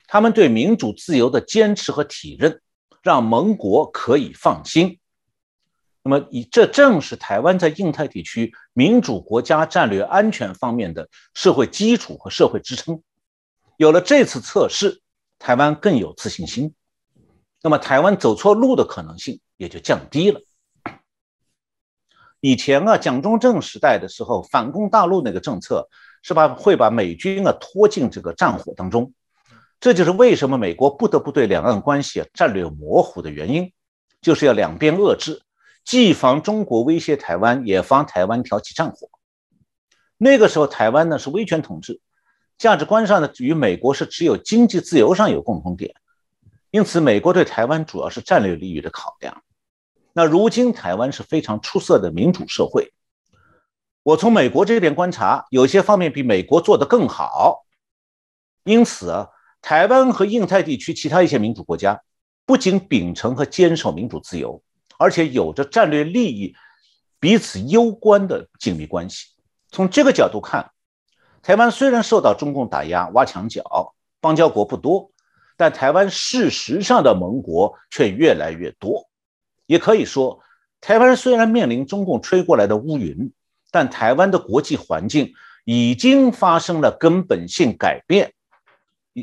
[0.06, 2.60] 他们对民主自由的坚持和体认，
[3.02, 4.98] 让盟国可以放心。
[6.02, 13.02] 那么，以这正是台湾在印太地区民主国家战略安全方面的社会基础和社会支撑。
[13.78, 15.00] 有了这次测试，
[15.38, 16.74] 台湾更有自信心。
[17.64, 20.38] 那么台湾走错路的可能性也就降低了。
[22.40, 25.88] 以前啊，蒋中正时代的时候，反攻大陆那个政策
[26.22, 29.14] 是把会把美军啊拖进这个战火当中，
[29.80, 33.72] 这就是为什么美国不得不对两岸关系啊战略模糊的原因，
[34.20, 35.40] 就是要两边遏制，
[35.86, 39.08] 既防中国威胁台湾，也防台湾挑起战火。
[40.18, 41.98] 那个时候，台湾呢是威权统治，
[42.58, 45.94] 价值观上呢与美国是只有经济自由上有共同点，
[46.74, 49.44] 因此美国对台湾主要是战略利益的考量。
[50.12, 52.92] 那如今台湾是非常出色的民主社会，
[54.02, 57.64] 我从美国这边观察，有些方面比美国做得更好。
[58.64, 59.28] 因此啊，
[59.62, 62.02] 台湾和印太地区其他一些民主国家
[62.44, 64.60] 不仅秉承和坚守民主自由，
[64.98, 66.56] 而且有着战略利益
[67.20, 69.28] 彼此攸关的紧密关系。
[69.70, 70.72] 从这个角度看，
[71.40, 75.12] 台湾虽然受到中共打压、挖墙脚，邦交国不多，
[75.56, 79.08] 但台湾事实上的盟国却越来越多。
[79.66, 80.40] 也可以说，
[80.80, 83.32] 台湾虽然面临中共吹过来的乌云，
[83.70, 85.32] 但台湾的国际环境
[85.64, 88.32] 已经发生了根本性改变。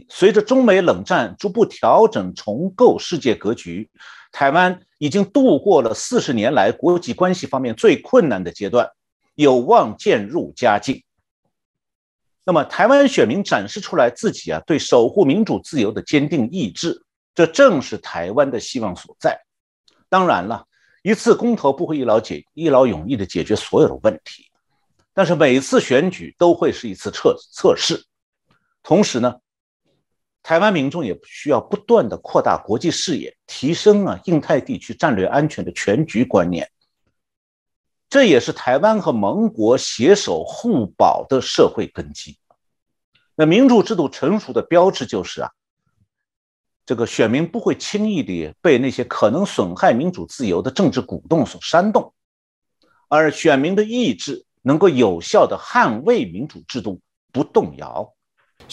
[0.10, 3.90] 随着中美冷战逐步调整、重构世界格局，
[4.32, 8.90] 台湾已经度过了四十年来国际关系方面最困难的阶段，
[9.36, 11.04] 有望渐入佳境。
[12.44, 19.40] 那么，台湾选民展示出来自己啊对守护民主自由的坚定意志，这正是台湾的希望所在。
[20.10, 20.66] 当然了，
[21.04, 24.46] 一次公投不会一劳解一劳永逸的解决所有的问题，
[25.14, 28.04] 但是每次选举都会是一次测测试。
[28.82, 29.36] 同时呢，
[30.42, 36.68] 台湾民众也需要不断的扩大国际视野，提升啊印太地区战略安全的全局观念。
[38.12, 42.38] 这也是台湾和盟国携手互保的社会根基。
[43.36, 45.52] 那民主制度成熟的标志就是啊。
[46.86, 52.14] 这个选民不会轻易地被那些可能损害民主自由的政治鼓动所煽动，
[53.08, 57.00] 而选民的意志能够有效地捍卫民主制度
[57.32, 58.14] 不动摇。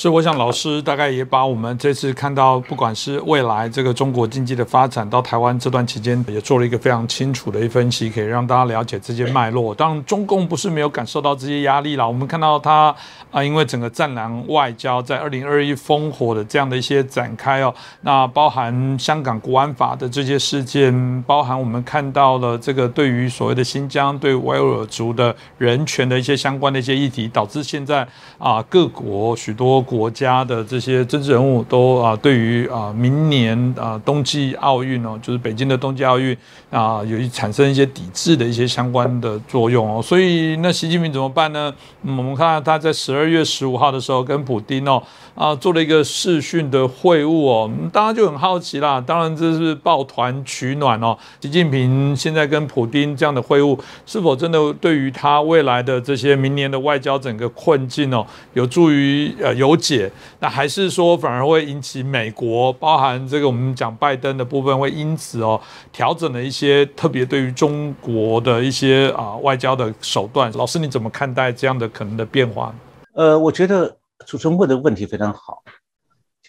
[0.00, 9.74] 是，我想老师大概也把我们这次看到，不管是未来这个中国经济的发展，到台湾这段期间，也做了一个非常清楚的一分析，可以让大家了解这些脉络。
[9.74, 12.06] 当然，中共不是没有感受到这些压力了。
[12.06, 12.94] 我们看到他
[13.32, 20.94] 啊，因为整个战狼外交在二零二一烽火的这样的一些展开哦，那包含香港国安法的这些事件，
[21.26, 28.06] 包含我们看到了这个对于所谓的新疆对维吾尔族的人权的一些相关的一些议题，导致现在
[28.38, 29.84] 啊各国许多。
[29.88, 36.36] 国家的这些政治人物都啊，对于啊明年啊冬季奥运哦，就是北京的冬季奥运
[36.70, 40.02] 啊，有一产生一些抵制的一些相关的作用哦。
[40.02, 41.72] 所以那习近平怎么办呢？
[42.02, 45.02] 我们看他在十二月十五号的时候跟普京哦
[45.34, 49.00] 啊做了一个视讯的会晤哦，大家就很好奇啦。
[49.00, 51.16] 当然这是抱团取暖哦。
[51.40, 59.67] 习近平现在跟普京这样的会晤，是否真的对于他未来的这些明年的外交整个困境哦，有助于呃有？
[59.76, 65.60] 解，那还是说反而会引起美国，包含这个我们讲拜登的部分，会因此哦
[65.92, 70.52] 调整了一些特别对于中国的一些啊外交的手段。
[70.52, 72.74] 老师你怎么看待这样的可能的变化？
[73.12, 75.62] 呃，我觉得主持人问的问题非常好，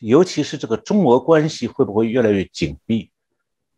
[0.01, 3.09] 尤其是这个中俄关系会不会越来越紧密，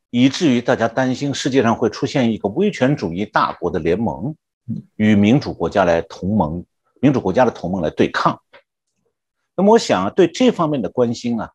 [0.10, 4.36] 以至于大家担心世界上会出现一个威权主义大国的联盟，
[4.98, 6.64] 与民主国家来同盟，
[7.00, 8.40] 民主国家的同盟来对抗。
[9.56, 11.52] 那么我想啊，对这方面的关心啊，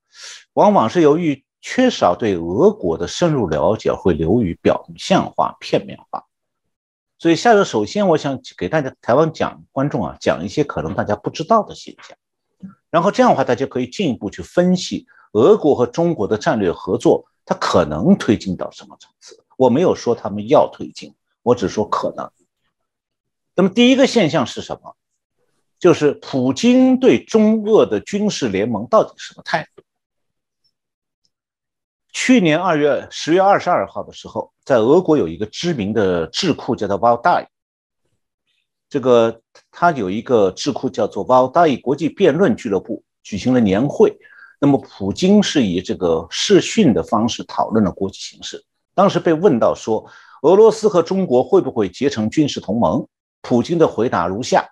[0.52, 6.24] 往往是由于缺少对俄国的深入了解，会流于表象化、片面化。
[7.18, 12.16] 所以下面首先我想给大家台湾讲观众啊，讲一些可能大家不知道的现象，
[12.90, 19.42] 然后这样的话，大家可以进一步去分析俄国和中国的战略合作，它可能推进到什么层次。
[19.56, 22.30] 我没有说他们要推进，我只说可能。
[23.54, 24.94] 那么第一个现象是什么？
[25.87, 29.85] 就是普京对中俄的军事联盟到底什么态度？
[32.12, 37.46] 去年二月十月二十二号的时候，在俄国有一个知名的智库叫做 Valdai，
[38.88, 44.12] 这个他有一个智库叫做 Valdai 国际辩论俱乐部举行了年会。
[44.59, 48.64] 那么普京是以这个视讯的方式讨论了国际形势。
[48.92, 50.05] 当时被问到说，
[50.42, 53.07] 俄罗斯和中国会不会结成军事同盟？
[53.40, 54.68] 普京的回答如下。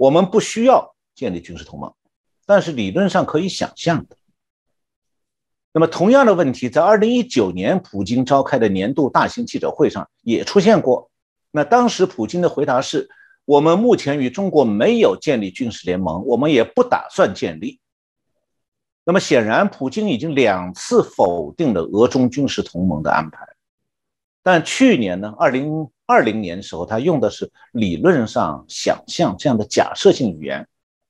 [0.00, 1.92] 我们不需要建立军事同盟，
[2.46, 4.16] 但是理论上可以想象的。
[5.72, 11.10] 那么同样的问题，在二零一九年普京召开的年度大型记者会上也出现过。
[11.50, 13.10] 那当时普京的回答是：
[13.44, 17.78] 我们目前与中国没有建立军事联盟，我们也不打算建立。
[19.04, 23.46] 那么显然，普京已经两次否定了俄中军事同盟的安排。
[24.42, 30.66] 但去年呢，二零二零年的时候，他用的是理论上想象这样的假设性语言，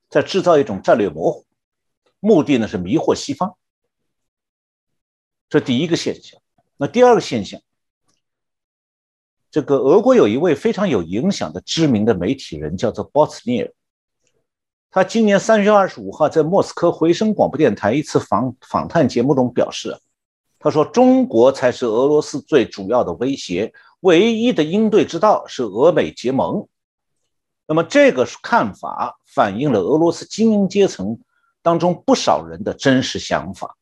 [0.09, 1.45] 在制造一种战略模糊，
[2.19, 3.55] 目的呢是迷惑西方。
[5.49, 6.41] 这第一个现象。
[6.77, 7.61] 那第二个现象，
[9.49, 13.73] 这个俄国有一位非常有影响的知名的媒体人，叫做波茨涅尔。
[14.89, 19.97] 他今年三月二十五号在莫斯科回声广播电台一次访访谈节目中表示，
[20.63, 26.67] 他说：“中国才是俄罗斯最主要的威胁，唯一的应对之道是俄美结盟。”
[27.67, 31.19] 那么这个看法反映了俄罗斯精英阶层
[31.61, 33.75] 当中不少人的真实想法。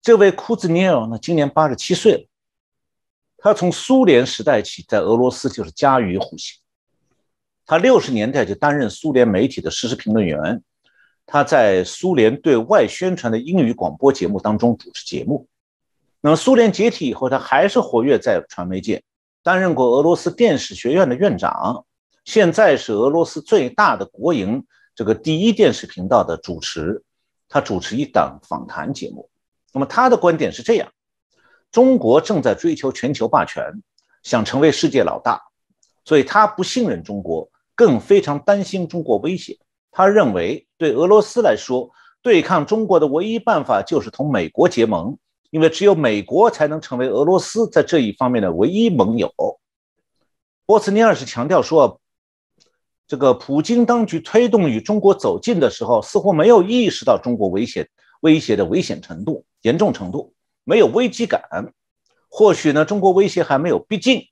[0.00, 2.24] 这位库兹涅尔呢，今年八十七岁了，
[3.38, 6.54] 他从苏联时代起在俄罗斯就是家喻户晓。
[7.66, 10.62] 他六十年代就担任苏联媒体的实时评论员，
[11.32, 15.46] 他在苏联对外宣传的英语广播节目当中主持节目。
[16.20, 19.00] 那么苏联解体以后，他还是活跃在传媒界，
[19.44, 21.84] 担任过俄罗斯电视学院的院长，
[22.24, 27.00] 现在是俄罗斯最大的国营这个第一电视频道的主持。
[27.48, 29.30] 他主持一档访谈节目。
[29.72, 30.92] 那么他的观点是这样：
[31.70, 33.64] 中国正在追求全球霸权，
[34.24, 35.40] 想成为世界老大，
[36.04, 37.48] 所以他不信任中国。
[37.76, 39.58] 更非常担心中国威胁。
[39.90, 41.90] 他认为，对俄罗斯来说，
[42.22, 45.18] 对抗中国的唯一办法就是同美国结盟，
[45.50, 49.30] 因为只有美国才能成为俄罗斯在这一方面的唯一盟友。
[50.64, 52.00] 波茨尼尔是强调说，
[53.06, 57.86] 这个普京当局推动与中国走近的时候，似乎没有意识到中国威胁
[58.22, 60.32] 威胁的危险程度、严重程度，
[60.64, 61.42] 没有危机感。
[62.30, 64.22] 或许呢，中国威胁还没有逼近。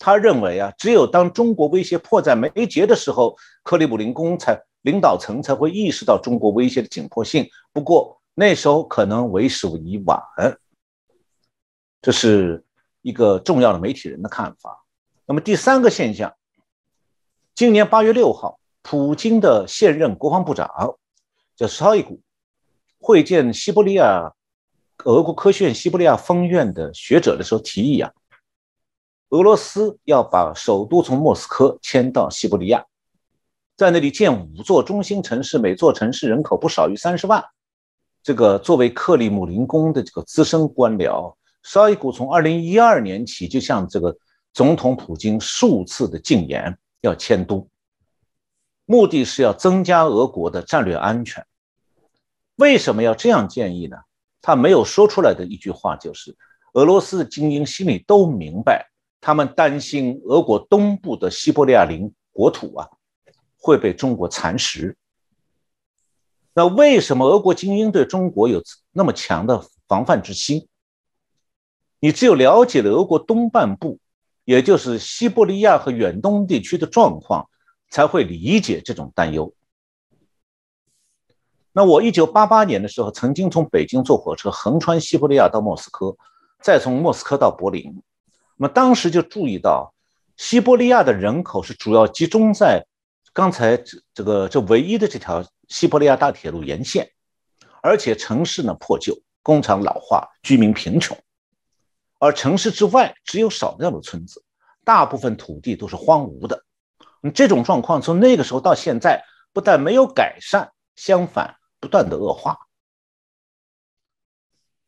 [0.00, 7.48] 他认为啊，只有当中国威胁迫在眉睫的时候，克里姆林宫才领导层才会意识到中国威胁的紧迫性。
[7.72, 10.20] 不过那时候可能为时已晚。
[12.00, 12.64] 这是
[13.00, 14.84] 一个重要的媒体人的看法。
[15.24, 16.34] 那么第三个现象，
[17.54, 20.68] 今年八月六号，普京的现任国防部长
[21.54, 22.20] 叫绍伊古
[23.00, 24.32] 会见西伯利亚
[25.04, 28.12] 俄国科学院西伯利亚分院的学者的时候提议啊。
[29.30, 32.84] 俄罗斯要把首都从莫斯科迁到西伯利亚，
[33.76, 37.42] 在那里建五座中心城市，每座城市人口不少于三十万。
[38.22, 44.16] 这个作为克里姆林宫的这个资深官僚，绍伊古从二零一二年起就向这个
[44.52, 47.66] 总统普京数次的进言要迁都，
[48.84, 51.44] 目的是要增加俄国的战略安全。
[52.56, 53.96] 为什么要这样建议呢？
[54.40, 56.36] 他没有说出来的一句话就是：
[56.74, 58.88] 俄罗斯的精英心里都明白。
[59.20, 62.88] 他们担心俄国东部的西伯利亚领国土啊
[63.62, 64.96] 会被中国蚕食。
[66.52, 70.68] 那为什么俄国精英对中国有那么强的防范之心？
[72.00, 74.00] 你只有了解了俄国东半部，
[74.44, 77.48] 也就是西伯利亚和远东地区的状况，
[77.88, 79.54] 才会理解这种担忧。
[81.72, 86.16] 那我一九八八年的时候，曾经从北京坐火车横穿西伯利亚到莫斯科，
[86.60, 88.02] 再从莫斯科到柏林。
[88.56, 89.94] 那么当时就注意到，
[90.36, 92.84] 西伯利亚的人口是主要集中在
[93.32, 97.10] 刚才这这个这唯一的这条西伯利亚大铁路沿线，
[97.82, 101.16] 而且城市呢破旧，工厂老化，居民贫穷，
[102.18, 104.44] 而城市之外只有少量的村子，
[104.84, 106.62] 大部分土地都是荒芜的。
[107.34, 112.58] 这种状况从那个时候到现在，不但没有改善，相反不断的恶化。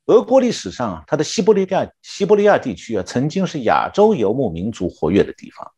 [0.07, 5.73] 俄国历史上啊，它的西伯利亚西伯利亚地区啊，曾经是亚洲游牧民族活跃的地方。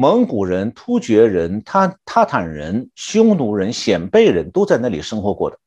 [0.00, 5.58] 蒙古人、突厥人、塔塔坦人、匈奴人、鲜卑人都在那里生活过的。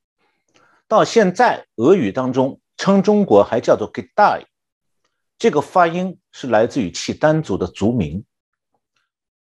[0.88, 4.46] 到现在，俄语当中称中国还叫做 g i d a i
[5.38, 8.26] 这个发音是来自于契丹族的族名。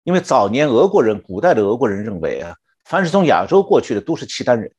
[0.01, 4.73] 因为早年俄国人、古代的俄国人认为啊，凡是从亚洲过去的都是契丹人。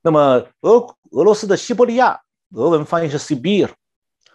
[0.00, 2.20] 那么，俄俄罗斯的西伯利亚，
[2.52, 3.70] 俄文翻译是 Sibir，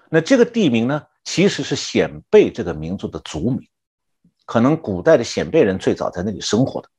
[0.09, 3.65] 那这个地名呢，其实是鲜卑这个民族的族名，
[4.47, 6.89] 可能古代的鲜卑人最早在那里生活的。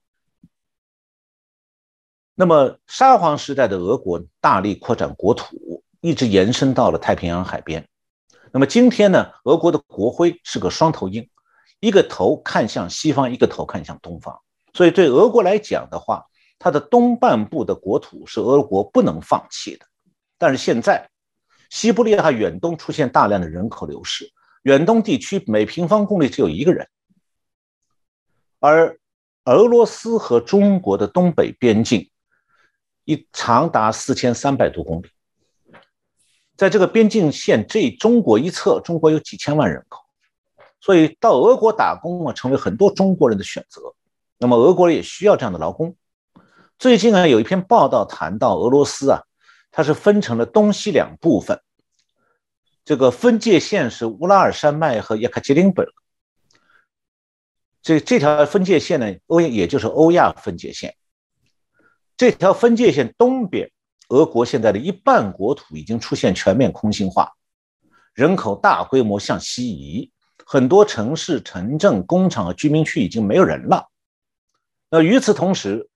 [2.35, 7.89] 那么，沙皇时代的俄国大力扩展国土，一直延伸到了太平洋海边。
[8.53, 11.29] 那么今天呢，俄国的国徽是个双头鹰，
[11.81, 14.39] 一个头看向西方，一个头看向东方。
[14.75, 16.27] 所以对俄国来讲的话，
[16.59, 19.87] 它的东半部的国土是俄国不能放弃的，
[20.37, 21.09] 但是现在
[21.71, 24.31] 西伯利亚远东出现大量的人口流失，
[24.63, 26.87] 远东地区每平方公里只有一个人，
[28.61, 28.99] 而
[29.45, 32.11] 俄罗斯和中国的东北边境
[33.05, 35.09] 一长达四千三百多公里。
[36.57, 40.03] 在这个边境线这中国一侧，中国有几千万人口，
[40.81, 43.81] 所以到俄国打工啊，成为很多中国人的选择。
[44.39, 45.95] 那么俄国也需要这样的劳工。
[46.79, 49.23] 最近啊，有一篇报道谈到俄罗斯啊，
[49.71, 51.61] 它是分成了东西两部分。
[52.85, 55.85] 这个分界线是乌拉尔山脉和叶卡捷琳堡。
[57.89, 60.95] 这这条分界线呢，欧也就是欧亚分界线。
[62.19, 63.71] 这条分界线东边，
[64.11, 67.33] 俄国现在的一半国土已经出现全面空心化，
[68.13, 70.13] 人口大规模向西移，
[70.45, 73.89] 很多城市、城镇、工厂和居民区已经没有人了。
[74.91, 75.89] 那与此同时，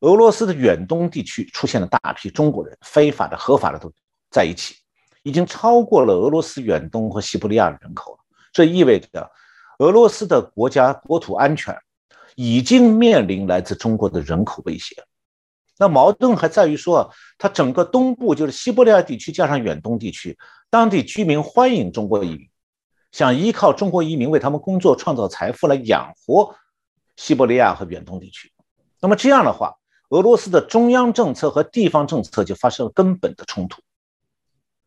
[0.00, 3.92] 俄罗斯的远东地区出现了大批中国人，非法的、合法的都
[4.30, 4.74] 在一起，
[5.22, 8.20] 已经超过了俄罗斯远东和西伯利亚的人口了。
[8.54, 9.30] 这意味着，
[9.78, 11.76] 俄罗斯的国家国土安全
[12.34, 14.96] 已经面临来自中国的人口威胁。
[15.78, 20.38] 那矛盾还在于说，它整个东部就是西伯利亚地区加上远东地区，
[20.70, 22.48] 当地居民欢迎中国移民，
[23.12, 26.54] 想依靠中国移民为他们工作、创造财富来养活
[27.16, 28.50] 西伯利亚和远东地区。
[29.00, 29.74] 那么这样的话，
[30.08, 33.82] 俄罗斯的中央政策和地方政策就发生了根本的冲突，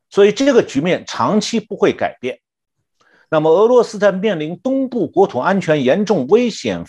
[0.10, 2.40] 所以这个局面长期不会改变。
[3.32, 6.84] 那么，俄罗斯在面临东部国土安全严重危险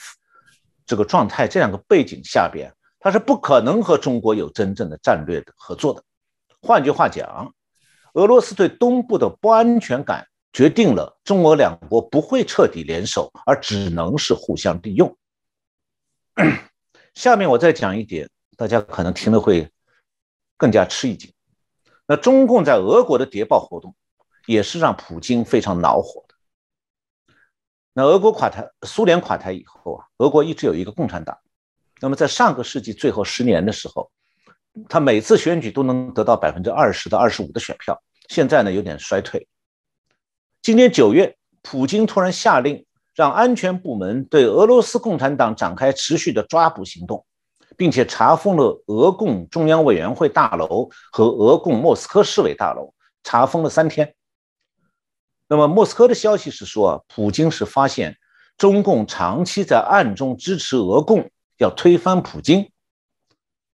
[0.86, 6.02] 这个状态这两个背景下边，它是不可能和中国有真正的战略的合作的。
[6.62, 7.52] 换句话讲，
[8.14, 15.14] 俄罗斯对东部的不安全感决定了中俄两国不会彻底联手，而只能是互相利用。
[17.12, 19.70] 下面我再讲一点，大家可能听了会
[20.56, 21.30] 更加吃一惊。
[22.06, 23.94] 那中共在俄国的谍报活动，
[24.46, 26.24] 也是让普京非常恼火。
[27.92, 31.36] 那俄国垮台，苏联垮台以后啊，俄国一直有一个共产党。
[32.00, 34.10] 那么在上个世纪最后十年的时候，
[34.88, 38.00] 他每次选举都能得到百分之二十到二十五的选票。
[38.28, 39.46] 现在呢，有点衰退。
[40.62, 42.84] 今年九月，普京突然下令。
[43.12, 47.26] 让安全部门对俄罗斯共产党展开持续的抓捕行动，
[47.76, 54.14] 并且查封了俄共中央委员会大楼和俄共莫斯科市委大楼，查封了三天。
[55.52, 58.16] 那么，莫斯科的消息是说，普京是发现
[58.56, 61.28] 中共长期在暗中支持俄共，
[61.58, 62.70] 要推翻普京。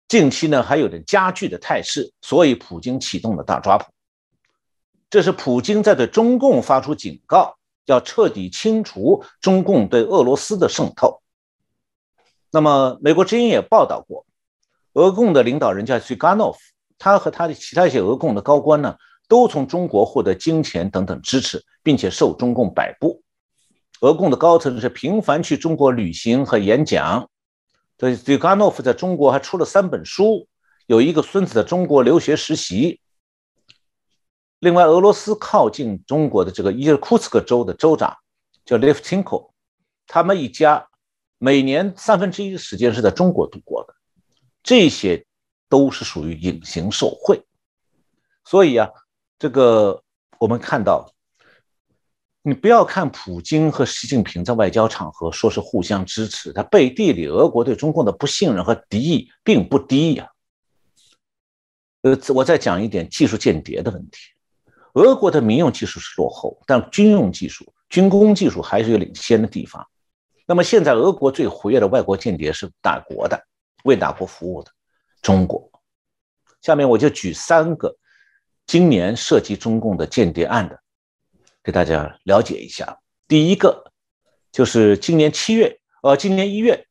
[0.08, 3.86] 近期呢，还有点加剧的态势，所以普京启动了大抓捕。
[5.10, 7.58] 这是普京在对中共发出警告。
[7.86, 11.22] 要彻底清除中共对俄罗斯的渗透。
[12.50, 14.26] 那么，美国之音也报道过，
[14.94, 16.56] 俄共的领导人叫 Zyuganov，
[16.98, 18.96] 他和他的其他一些俄共的高官呢，
[19.34, 23.24] 都从中国获得金钱等等支持，并且受中共摆布。
[24.02, 27.28] 俄共的高层是频繁去中国旅行和演讲。
[27.98, 30.48] 所以，Zyuganov 在中国还出了三本书，
[30.86, 33.02] 有一个孙子在中国留学实习。
[34.60, 38.16] 另外，俄罗斯靠近中国的这个伊尔库茨克州的州长
[38.66, 39.50] 叫 Levchenko，
[40.06, 40.88] 他们一家
[41.40, 43.96] 每年三分之一的时间是在中国度过的，
[44.62, 45.26] 这些
[45.70, 47.42] 都是属于隐形受贿。
[48.46, 48.90] 所以啊，
[49.44, 50.02] 这个
[50.40, 51.12] 我们看到，
[52.44, 60.30] 你不要看普京和习近平在外交场合说是互相支持，他背地里俄国对中共的不信任和敌意并不低呀。
[62.04, 64.20] 呃，我再讲一点技术间谍的问题。
[64.94, 69.86] 俄国的民用技术是落后，但军用技术、军工技术还是有领先的地方。
[70.48, 73.46] 那么现在，俄国最活跃的外国间谍是哪国的？
[73.84, 74.72] 为哪国服务的？
[75.22, 75.70] 中国。
[76.62, 77.94] 下面我就举三个
[78.66, 80.80] 今年涉及中共的间谍案的，
[81.64, 82.98] 给大家了解一下。
[83.28, 83.92] 第一个
[84.52, 86.86] 就是今年七月，呃，今年一月，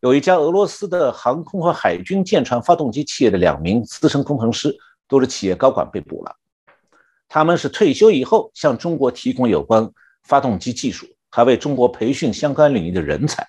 [0.00, 4.76] 有一家俄罗斯的航空和海军舰船发动机企业的两名资深工程师，
[5.08, 6.36] 都是企业高管被捕了。
[7.28, 9.90] 他们是退休以后向中国提供有关
[10.22, 13.48] 发动机技术，还为中国培训相关领域的人才。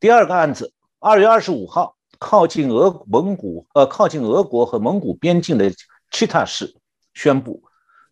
[0.00, 5.72] 第二个案子，二月二十五号，靠近俄蒙古呃靠近俄国和蒙古边境的
[6.12, 6.76] 奇塔市
[7.14, 7.62] 宣布，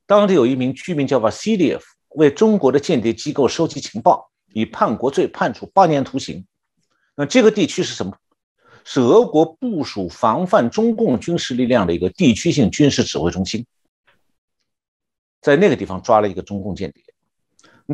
[0.07, 6.45] 当地有一名居民叫瓦西列夫，为中国的间谍机构收集情报，以叛国罪判处八年徒刑。
[7.15, 8.17] 那这个地区是什么？
[8.83, 13.65] 是俄国部署防范中共军事力量的一个地区性军事指挥中心。
[15.43, 17.05] 在那个地方抓了一个中共间谍。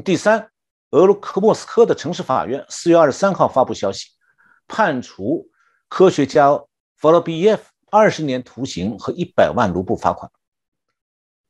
[0.02, 0.48] 第三，
[0.90, 4.10] 俄罗克莫斯科的城市法院四月二十三号发布消息，
[4.68, 5.50] 判处
[5.88, 6.50] 科学家
[6.96, 10.30] 弗洛比耶夫二十年徒刑和一百万卢布罚款。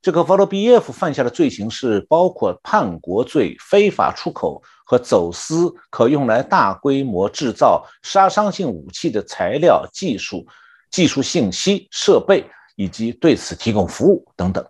[0.03, 10.47] 这个弗洛比耶夫犯下的罪行是包括叛国罪、非法出口和走私可用来大规模制造杀伤性武器的材料、技术、
[10.93, 14.65] 技术信息、设备以及对此提供服务等等。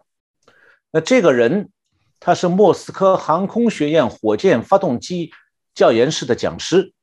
[0.91, 1.69] 那这个人，
[2.19, 5.31] 他是莫斯科航空学院火箭发动机
[5.75, 6.95] 教研室的讲师，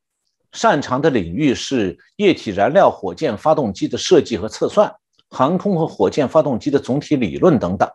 [0.54, 4.93] 擅长的领域是液体燃料火箭发动机的设计和测算，
[5.30, 7.89] 航空和火箭发动机的总体理论等等。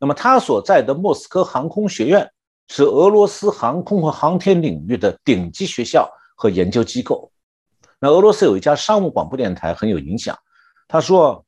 [0.00, 2.30] 那么他所在的莫斯科航空学院
[2.68, 7.30] 是俄罗斯航空和航天领域的顶级学校和研究机构。
[8.00, 10.38] 那俄罗斯有一家商务广播电台很有影响，
[10.86, 11.44] 他说，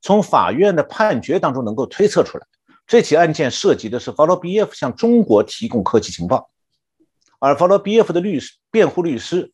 [0.00, 2.46] 从法院的判决当中能够推测出来，
[2.86, 6.48] 这起案件涉及的是法罗比耶夫向中国提供科技情报，
[7.38, 9.52] 而法罗比耶夫的律师辩护律师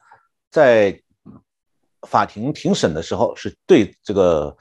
[0.51, 1.03] 在
[2.03, 4.57] 法庭庭审的时候是对这个。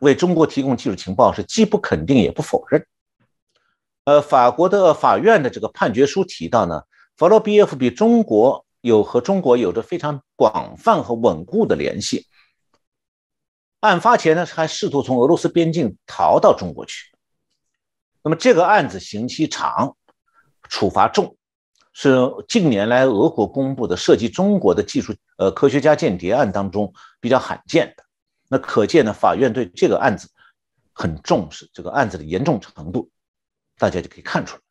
[0.00, 2.86] 为中国提供技术情报是既不肯定也不否认。
[4.04, 6.82] 呃，法国的法院的这个判决书提到呢，
[7.16, 12.26] 弗罗比耶夫比中国有和中国有着非常广泛和稳固的联系。
[13.80, 17.10] 案发前呢，还试图从俄罗斯边境逃到中国去。
[18.22, 19.96] 那么这个案子刑期长，
[20.68, 21.35] 处罚重，
[21.98, 26.92] 是近年来俄国公布的涉及中国的技术呃科学家间谍案当中
[27.22, 28.04] 比较罕见的。
[28.50, 30.28] 那可见呢，法院对这个案子
[30.92, 33.08] 很重视，这个案子的严重程度，
[33.78, 34.62] 大家就可以看出来。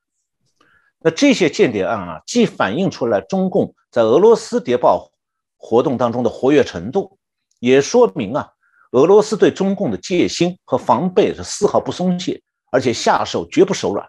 [0.99, 5.11] 那这些间谍案啊，既反映出来中共在俄罗斯谍报
[5.57, 7.17] 活动当中的活跃程度，
[7.59, 8.47] 也说明啊，
[8.91, 12.39] 俄罗斯对中共的戒心和防备是丝毫不松懈，
[12.71, 14.07] 而且下手绝不手软。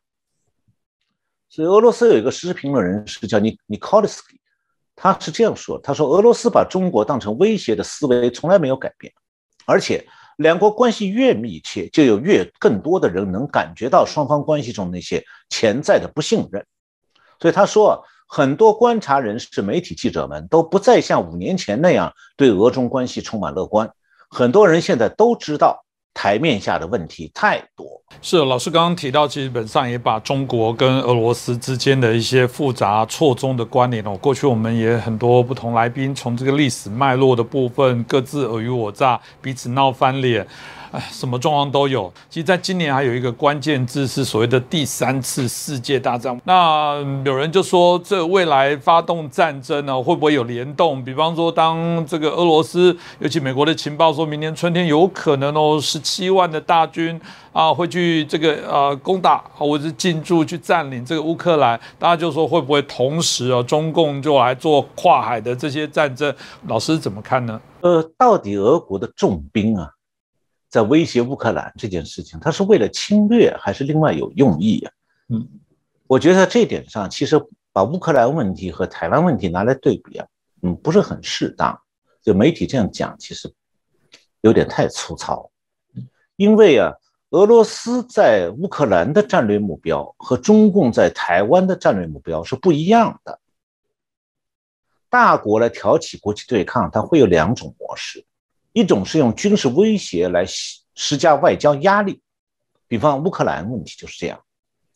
[1.48, 4.38] 所以，俄罗斯有一个时事评论人士叫尼尼科利斯基，
[4.96, 9.12] 他是这样说：“他说，俄罗斯把中国当成威胁的思维从来没有改变。”
[9.64, 10.06] 而且，
[10.38, 16.66] 两国关系越密切，就有越更多的人能感觉到双方关系中那些潜在的不信任。
[17.40, 23.90] 所以他说，很多观察人士、媒体记者们都不再像五年前那样对俄中关系充满乐观。
[24.28, 25.85] 很多人现在都知道。
[26.16, 27.86] 台面下的问题太多，
[28.22, 34.16] 是老师刚刚提到，基本上也把中国跟俄罗斯之间的一些复杂错综的关联哦。
[34.16, 40.46] 过去我们也很多不同来宾从这个历史脉络的部分，各自尔虞我诈，彼此闹翻脸。
[41.10, 42.12] 什么状况都有。
[42.28, 46.38] 其实，在今年还有一个关键字是所谓的第三次世界大战。
[46.44, 51.04] 那有人就说，这未来发动战争呢，会不会有联动？
[51.04, 57.20] 比方说，当这个俄罗斯，尤其美国的情报说，明年春天有可能哦，十七万的大军
[57.52, 61.78] 啊，会去这个呃攻打或者是进驻去占领这个乌克兰。
[61.98, 66.34] 大家就说，会不会同时啊，中共就来做跨海的这些战争？
[66.68, 67.60] 老师怎么看呢？
[67.80, 69.90] 呃，到底俄国的重兵啊？
[70.76, 74.92] 在威胁乌克兰这件事情，他是为了侵略还是另外有用意啊？
[75.30, 75.48] 嗯，
[76.06, 80.26] 我觉得在这点上，其实把乌克兰问题和台湾问题拿来对比啊，
[80.60, 81.80] 嗯，不是很适当。
[82.20, 83.50] 就媒体这样讲，其实
[84.42, 85.50] 有点太粗糙。
[86.36, 86.92] 因为啊，
[87.30, 93.40] 俄罗斯在乌克兰的战略目标和中共在台湾的战略目标是不一样的。
[95.08, 98.25] 大国来挑起国际对抗，它会有两种模式。
[98.76, 100.44] 一种是用军事威胁来
[100.94, 102.20] 施加外交压力，
[102.86, 104.38] 比方乌克兰问题就是这样。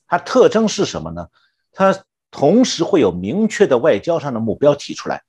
[0.07, 1.27] 它特征是什么呢？
[1.73, 5.23] 它同时会有明确的外交上的目标提出来。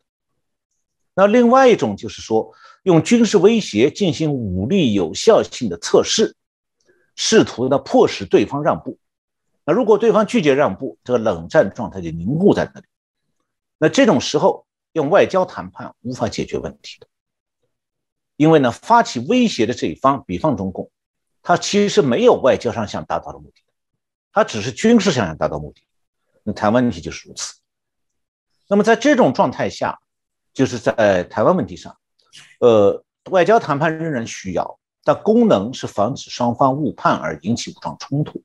[1.13, 2.51] 那另外一种就是说，
[2.83, 6.35] 用军事威胁进行武力有效性的测试，
[7.15, 8.99] 试图呢迫使对方让步。
[9.63, 12.87] 那如果对方拒绝让步，这个冷战状态就凝固在那里。
[13.77, 17.07] 那这种时候用外交谈判无法解决问题的。
[18.41, 20.89] 因为呢，发起威胁的这一方，比方中共，
[21.43, 23.61] 他其实没有外交上想达到的目的，
[24.33, 25.83] 他只是军事上想达到目的。
[26.41, 27.53] 那台湾问题就是如此。
[28.67, 29.99] 那么在这种状态下，
[30.55, 31.95] 就是在台湾问题上，
[32.61, 38.41] 呃，外交谈判仍然需要，但功能是防止双方误判而引起武装冲突。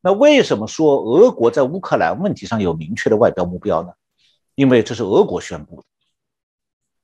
[0.00, 3.92] 那为什么说俄国在乌克兰问题上有明确的外交目标呢？
[4.56, 5.84] 因为这是俄国宣布的。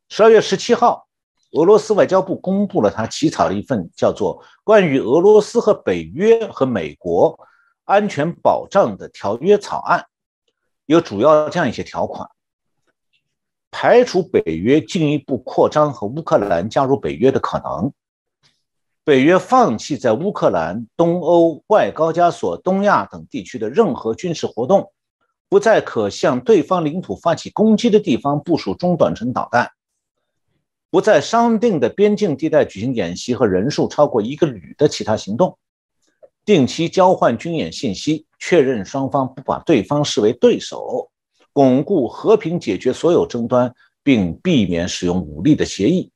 [0.08, 1.06] 十二月十七号。
[1.52, 7.38] 俄罗斯外交部公布了他起草的一份叫做《关于俄罗斯和北约和美国
[7.84, 10.00] 安全保障的条约草案》，
[10.86, 12.26] 有主要这样一些条款：
[13.70, 17.90] 排除北约进一步扩张和乌克兰加入北约的可能；
[19.04, 24.84] 北约放弃在乌克兰、东欧、外高加索、东亚等地区的任何军事活动；
[25.50, 29.70] 不在可向对方领土发起攻击的地方部署中短程导弹。
[30.92, 35.56] 不在商定的边境地带举行演习和人数超过一个旅的其他行动，
[36.44, 41.10] 定期交换军演信息，确认双方不把对方视为对手，
[41.54, 46.10] 巩固和平解决所有争端并避免使用武力的协议，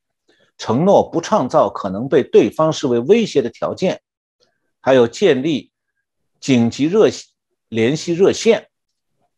[0.58, 4.02] 承诺不创造可能被对方视为威胁的条件，
[4.82, 5.72] 还有建立
[6.38, 7.08] 紧急热
[7.70, 8.68] 联系热线。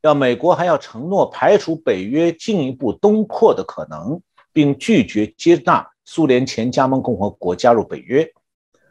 [0.01, 4.21] 要美国还要承诺排除北约进一步东扩的可能，
[4.59, 8.29] 并拒绝接纳苏联前加盟共和国加入北约。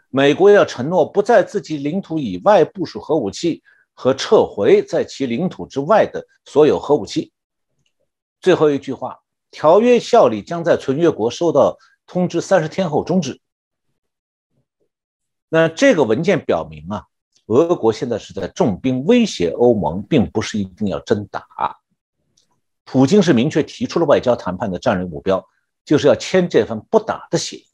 [0.10, 3.62] 美国要承诺不在自己领土以外部署核武器
[3.94, 7.34] 和撤回在其领土之外的所有核武器。
[8.40, 9.20] 最后一句话，
[9.52, 13.42] 条约效力将在存约国收到通知三十天后终止。
[15.50, 17.04] 那这个文件表明啊。
[17.48, 21.46] 俄国现在是在重兵威胁欧盟，并不是一定要真打。
[22.86, 25.46] 普京是明确提出了外交谈判的战略目标，
[25.88, 27.66] 就是要签这份不打的协议，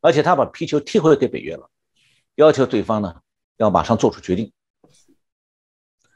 [0.00, 1.70] 而且他把皮球踢回给北约了，
[2.34, 3.14] 要求对方呢
[3.58, 4.52] 要马上做出决定。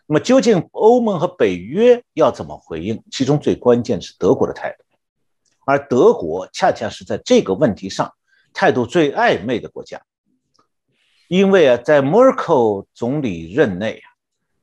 [0.08, 3.04] 那么究竟欧盟和北约要怎么回应？
[3.12, 4.84] 其中最关键是德国的态度，
[5.64, 8.12] 而德国恰恰是在这个问题上
[8.52, 10.02] 态度最暧昧的国家。
[11.28, 14.10] 因为啊，在默克尔总理任内啊，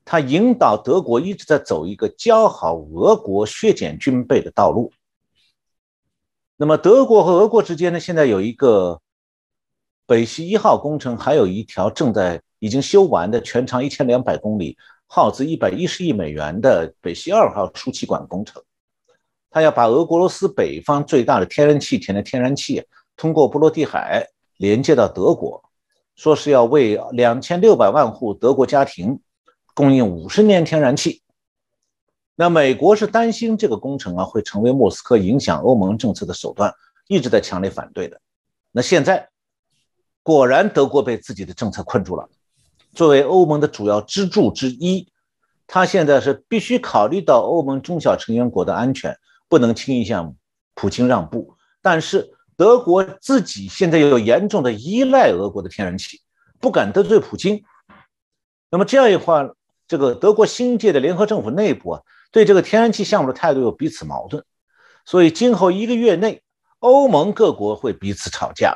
[0.04, 4.92] 他引导德国一直在走一个交好俄国、削减军备的道路。
[6.56, 9.02] 那么，德国和俄国之间呢，现在有一个
[10.06, 14.78] 北溪一号工程，还有一条正在已经修完的、全长一千两百公里、
[15.08, 18.62] 耗资一百一十亿美元的北溪二号输气管工程。
[19.50, 22.84] 他要把俄国罗斯北方最大的天然气田的天然气
[23.18, 24.28] 通过波罗的海
[24.58, 25.64] 连接到德国。
[26.16, 29.20] 说是要为两千六百万户德国家庭
[29.74, 31.23] 供应五十年天然气。
[32.36, 36.74] 那美国是担心这个工程啊会成为莫斯科影响欧盟政策的手段，
[37.08, 38.20] 一直在强烈反对的。
[38.72, 39.30] 那现在
[40.22, 42.30] 果然德国被自己的政策困住了。
[42.94, 45.08] 作为欧盟的主要支柱之一，
[45.68, 49.18] 他现在是必须考虑到欧盟中小成员国的安全，
[49.48, 50.36] 不能轻易向
[50.74, 51.56] 普京让步。
[51.82, 52.32] 但是。
[52.56, 56.22] 德国自己现在又有严重的依赖俄国的天然气，
[56.60, 57.64] 不敢得罪普京。
[58.70, 59.50] 那么这样一话，
[59.88, 62.02] 这个德国新界的联合政府内部啊，
[62.34, 64.44] 对这个天然气项目的态度又彼此矛盾，
[65.06, 66.42] 所以今后一个月内，
[66.80, 68.76] 欧盟各国会彼此吵架。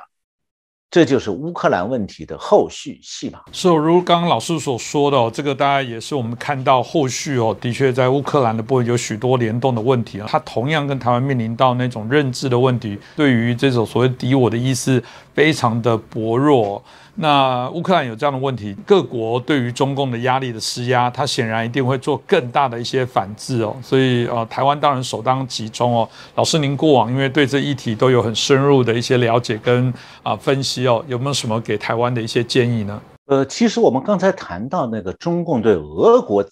[0.89, 3.41] 这就是乌克兰问题的后续戏码。
[3.51, 10.27] 是，如刚刚老师所说的，这个大家也是我们看到后续哦，的确在乌克兰的部分有许多联动的问题啊。
[10.29, 15.03] 它同样跟台湾面临到那种认知的问题，对于这种所谓敌我的意思
[15.33, 16.81] 非常的薄弱。
[17.19, 23.75] 那乌克兰有这样的问题，各国对于中共的压力的施压，它显然一定会做更大的一些反制哦。
[23.81, 26.07] 所以呃，台湾当然首当其冲哦。
[26.35, 29.91] 老师，您过往因为对这议题都有很深入的一些了解跟
[30.21, 33.01] 啊分析哦，有没有什么给台湾的一些建议呢？
[33.25, 36.45] 呃，其实我们刚才谈到那个中共对俄国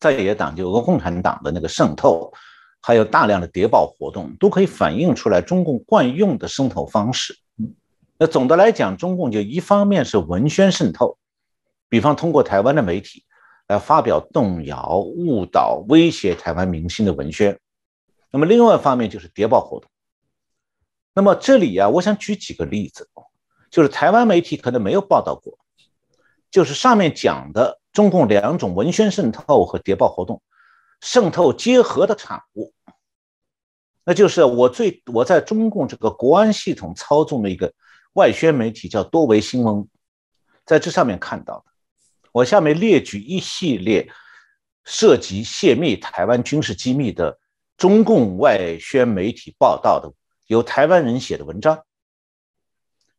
[0.00, 2.32] 在野党就俄共产党的那个渗透，
[2.80, 7.36] 还有大量的谍报活动，都可以反映出来中共惯用的渗透方式。
[8.18, 11.18] 那总的来讲，中共就一方面是文宣渗透，
[11.90, 13.24] 比方通过台湾的媒体
[13.68, 17.52] 来发表动摇、误导、威胁台湾民心的文宣；
[18.30, 19.90] 那么另外一方面就是谍报活动。
[21.12, 23.06] 那么这里啊，我想举几个例子，
[23.70, 25.58] 就是台湾媒体可能没有报道过，
[26.50, 30.40] 就是上面讲的中共两种文宣渗透和谍报活动
[31.02, 32.72] 渗透结合的产物，
[34.04, 37.70] 那就是我最我在中共这个国安系统操纵的一个。
[38.16, 39.86] 外宣媒体叫多维新闻，
[40.64, 41.64] 在这上面看到的。
[42.32, 44.10] 我下面列举一系列
[44.84, 47.38] 涉及泄密台湾军事机密的
[47.76, 50.10] 中共外宣媒体报道的，
[50.46, 51.84] 由台湾人写的文章。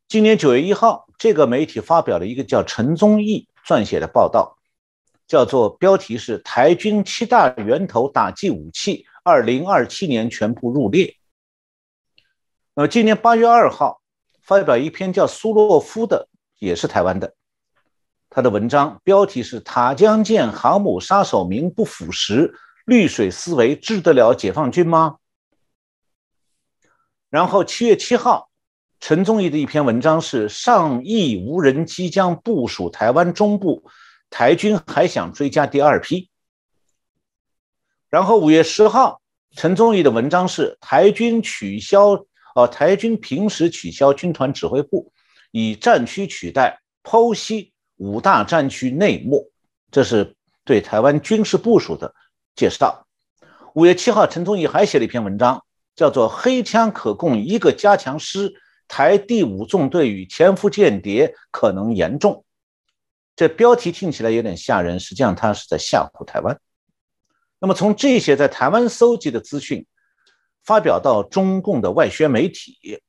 [0.08, 4.58] 今年九月一号，这个媒体发表了一个叫陈宗义撰写的报道，
[5.28, 11.16] 叫做标题是“台军七大源头打击武器，二零二七年全部入列”。
[12.74, 14.02] 那么今年八月二号。
[14.48, 17.36] 发表一篇叫苏洛夫的，也是台湾的，
[18.30, 25.18] 他的文章标题是“塔江舰航母杀手名不符实，绿水思维治得了解放军吗？”
[27.30, 28.50] 然后七月七号，
[29.02, 33.84] 陈宗义的一篇文章是“上亿无人机将部署台湾中部，
[34.30, 36.30] 台军还想追加第二批。”
[38.10, 39.20] 然后五月十号，
[39.58, 42.26] 陈宗义的文章是“台军取消”。
[42.58, 45.12] 哦，台军平时取消军团指挥部，
[45.52, 49.52] 以战区取代，剖析五大战区内幕，
[49.92, 50.36] 这是
[50.66, 52.16] 对台湾军事部署的
[52.56, 53.06] 介绍。
[53.76, 55.64] 五月七号，陈宗义还写了一篇文章，
[55.96, 58.52] 叫做《黑枪可供一个加强师，
[58.88, 62.34] 台第五纵队与潜伏间谍可能严重》。
[63.36, 66.60] 这标题听起来有点吓人，实际上他是在吓唬台湾。
[67.60, 69.86] 那么从这些在台湾搜集的资讯。
[70.68, 73.02] 发表到中共的外宣媒体，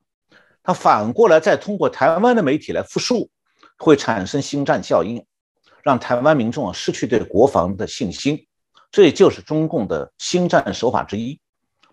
[0.63, 3.29] 他反过来再通过台湾的媒体来复述，
[3.79, 5.27] 会产生星战效应，
[5.83, 8.47] 让台湾民众啊失去对国防的信心。
[8.93, 11.41] 这也就是中共的星战手法之一，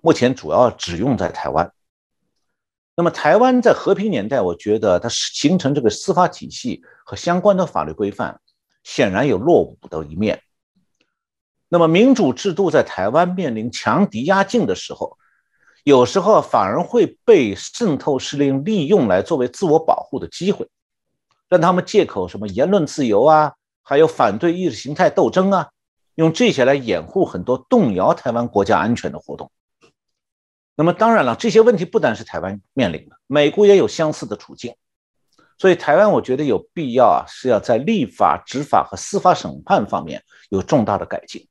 [0.02, 1.72] 目前主要只用在台湾。
[2.96, 8.40] 那么，台湾在和平年代，我觉得它形成这个司法体系和相关的法律规范，
[8.84, 10.44] 显然有落伍的一面。
[11.70, 15.18] 那么，民主制度在台湾面临强敌压境的时候，
[15.86, 20.68] 有时候反而会被渗透势力利用来作为自我保护的机会，
[21.48, 25.70] 让他们借口什么言论自由啊，还有反对意识形态斗争啊。
[26.16, 29.52] 用这些来掩护很多动摇台湾国家安全的活动。
[30.76, 34.74] 那么当然了，这些问题不单是台湾面临的，美国也有相似的处境。
[35.60, 41.48] 所以台湾我觉得有必要啊，是要在立法、执法和司法审判方面有重大的改进，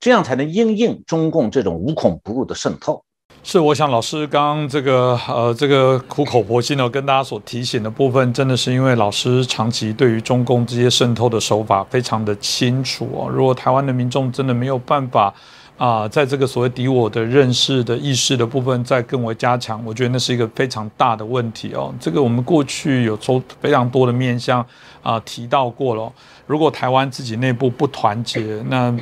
[0.00, 3.04] 这样才能应应中共这种无孔不入的渗透。
[3.44, 13.28] 是，我想老师刚刚这个呃这个苦口婆心的跟大家所提醒的部分，真的是因为老师长期对于中共这些渗透的手法非常的清楚哦。
[13.28, 15.32] 如果台湾的民众真的没有办法。
[15.78, 21.92] 啊，在这个所谓敌我的认识的意识的部分再更为加强，我觉得那是一个非常大的问题哦。
[21.98, 24.64] 这个我们过去有从非常多的面向
[25.02, 26.12] 啊提到过了。
[26.52, 28.94] 如果台湾自己内部不团结，那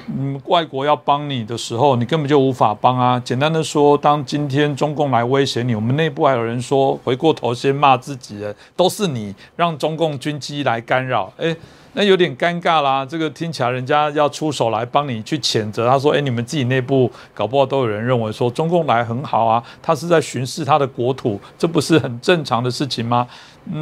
[0.44, 3.18] 外国要帮你的时候，你根本就无法帮啊。
[3.18, 11.56] 简单的说，当今天中共来威胁你，我们内部还有人说，回过头先骂自己人，都是你让中共军机来干扰，哎。
[11.92, 23.26] 那有点尴尬啦，这个听起来人家要出手来帮你去谴责，他说：“哎，你们自己内部搞不好都有人认为说中共来很好啊，他是在巡视他的国土，这不是很正常的事情吗？”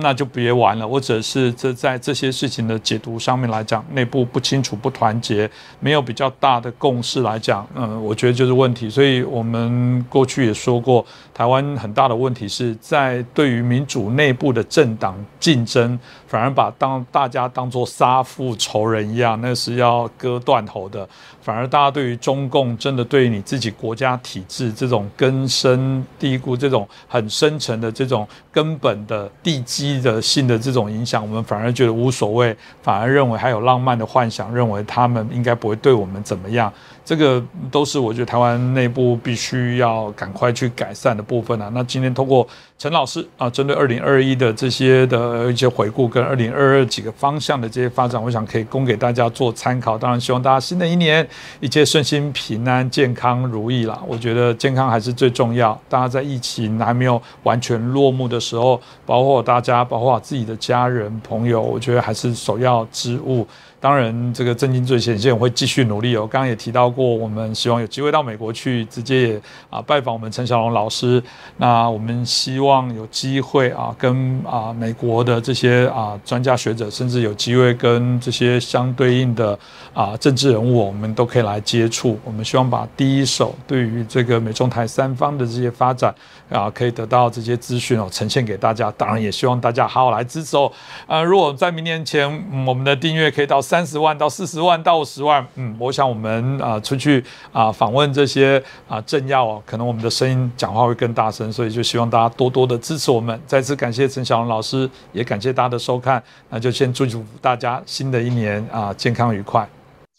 [0.00, 0.86] 那就别玩了。
[0.86, 5.48] 或者是这在这些事情的解读上面来讲，内部不清楚、不团结，
[5.78, 8.90] 没有比较大的共识来讲，嗯，我觉得就是问题。
[8.90, 15.96] 所以我们过去也说过，台湾很大的问题是在对于民主内部的政党竞争，
[16.26, 21.08] 反而把当大家当做杀父仇人一样，那是要割断头的。
[21.48, 36.70] 反而大家对于中共真的对于你自己国家体制这种根深蒂固、这种很深沉的这种根本的地基的性的这种影响，我们反而觉得无所谓，反而认为还有浪漫的幻想，认为他们应该不会对我们怎么样。
[37.02, 41.70] 这个都是我觉得台湾内部必须要赶快去改善的部分啊。
[41.72, 42.46] 那今天通过
[42.76, 49.96] 陈老师啊，针对二零二一的这些的一些回顾，跟二零二二几个方向的这些发展，我想可以供给大家做参考。
[49.96, 51.26] 当然，希望大家新的一年
[51.60, 54.00] 一切顺心、平安、健康、如意啦。
[54.06, 55.78] 我觉得健康还是最重要。
[55.88, 63.46] 大家在疫情还没有完全落幕的时候，包括大家，包括自己的家人、朋友，我觉得还是首要之务。
[63.80, 66.26] 当然，这个震惊最前线会继续努力哦。
[66.26, 71.22] 刚刚也提到过，我们希望有机会到美国去直接也啊拜访我们陈小龙老师。
[71.56, 79.56] 那我们希望有机会啊，跟啊美国的这些啊专家学者，甚至有机会跟这些相对应的
[79.94, 82.18] 啊政治人物，我们都可以来接触。
[82.24, 86.12] 我们希望把第一手对于这个美中台三方的这些发展
[86.48, 88.90] 啊，可以得到这些资讯哦，呈现给大家。
[88.96, 90.72] 当然，也希望大家好好来支持哦。
[91.06, 92.26] 呃，如果在明年前，
[92.66, 93.62] 我们的订阅可以到。
[93.68, 97.22] 三十万到四十万到五十万，嗯，我想我们啊出去
[97.52, 103.38] 啊访问这些啊政要哦，可能我们的声音讲话会更大声，所以就希望大家多多的支持我们。
[103.46, 109.68] 再次感谢陈小龙老师，也感谢大家的收看，那就先祝福大家新的一年啊健康愉快。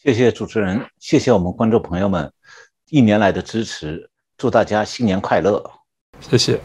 [0.03, 2.31] 谢谢主持人，谢谢我们观众朋友们
[2.91, 4.07] 一年来的支持，
[4.37, 5.63] 祝大家新年快乐，
[6.21, 6.59] 谢谢。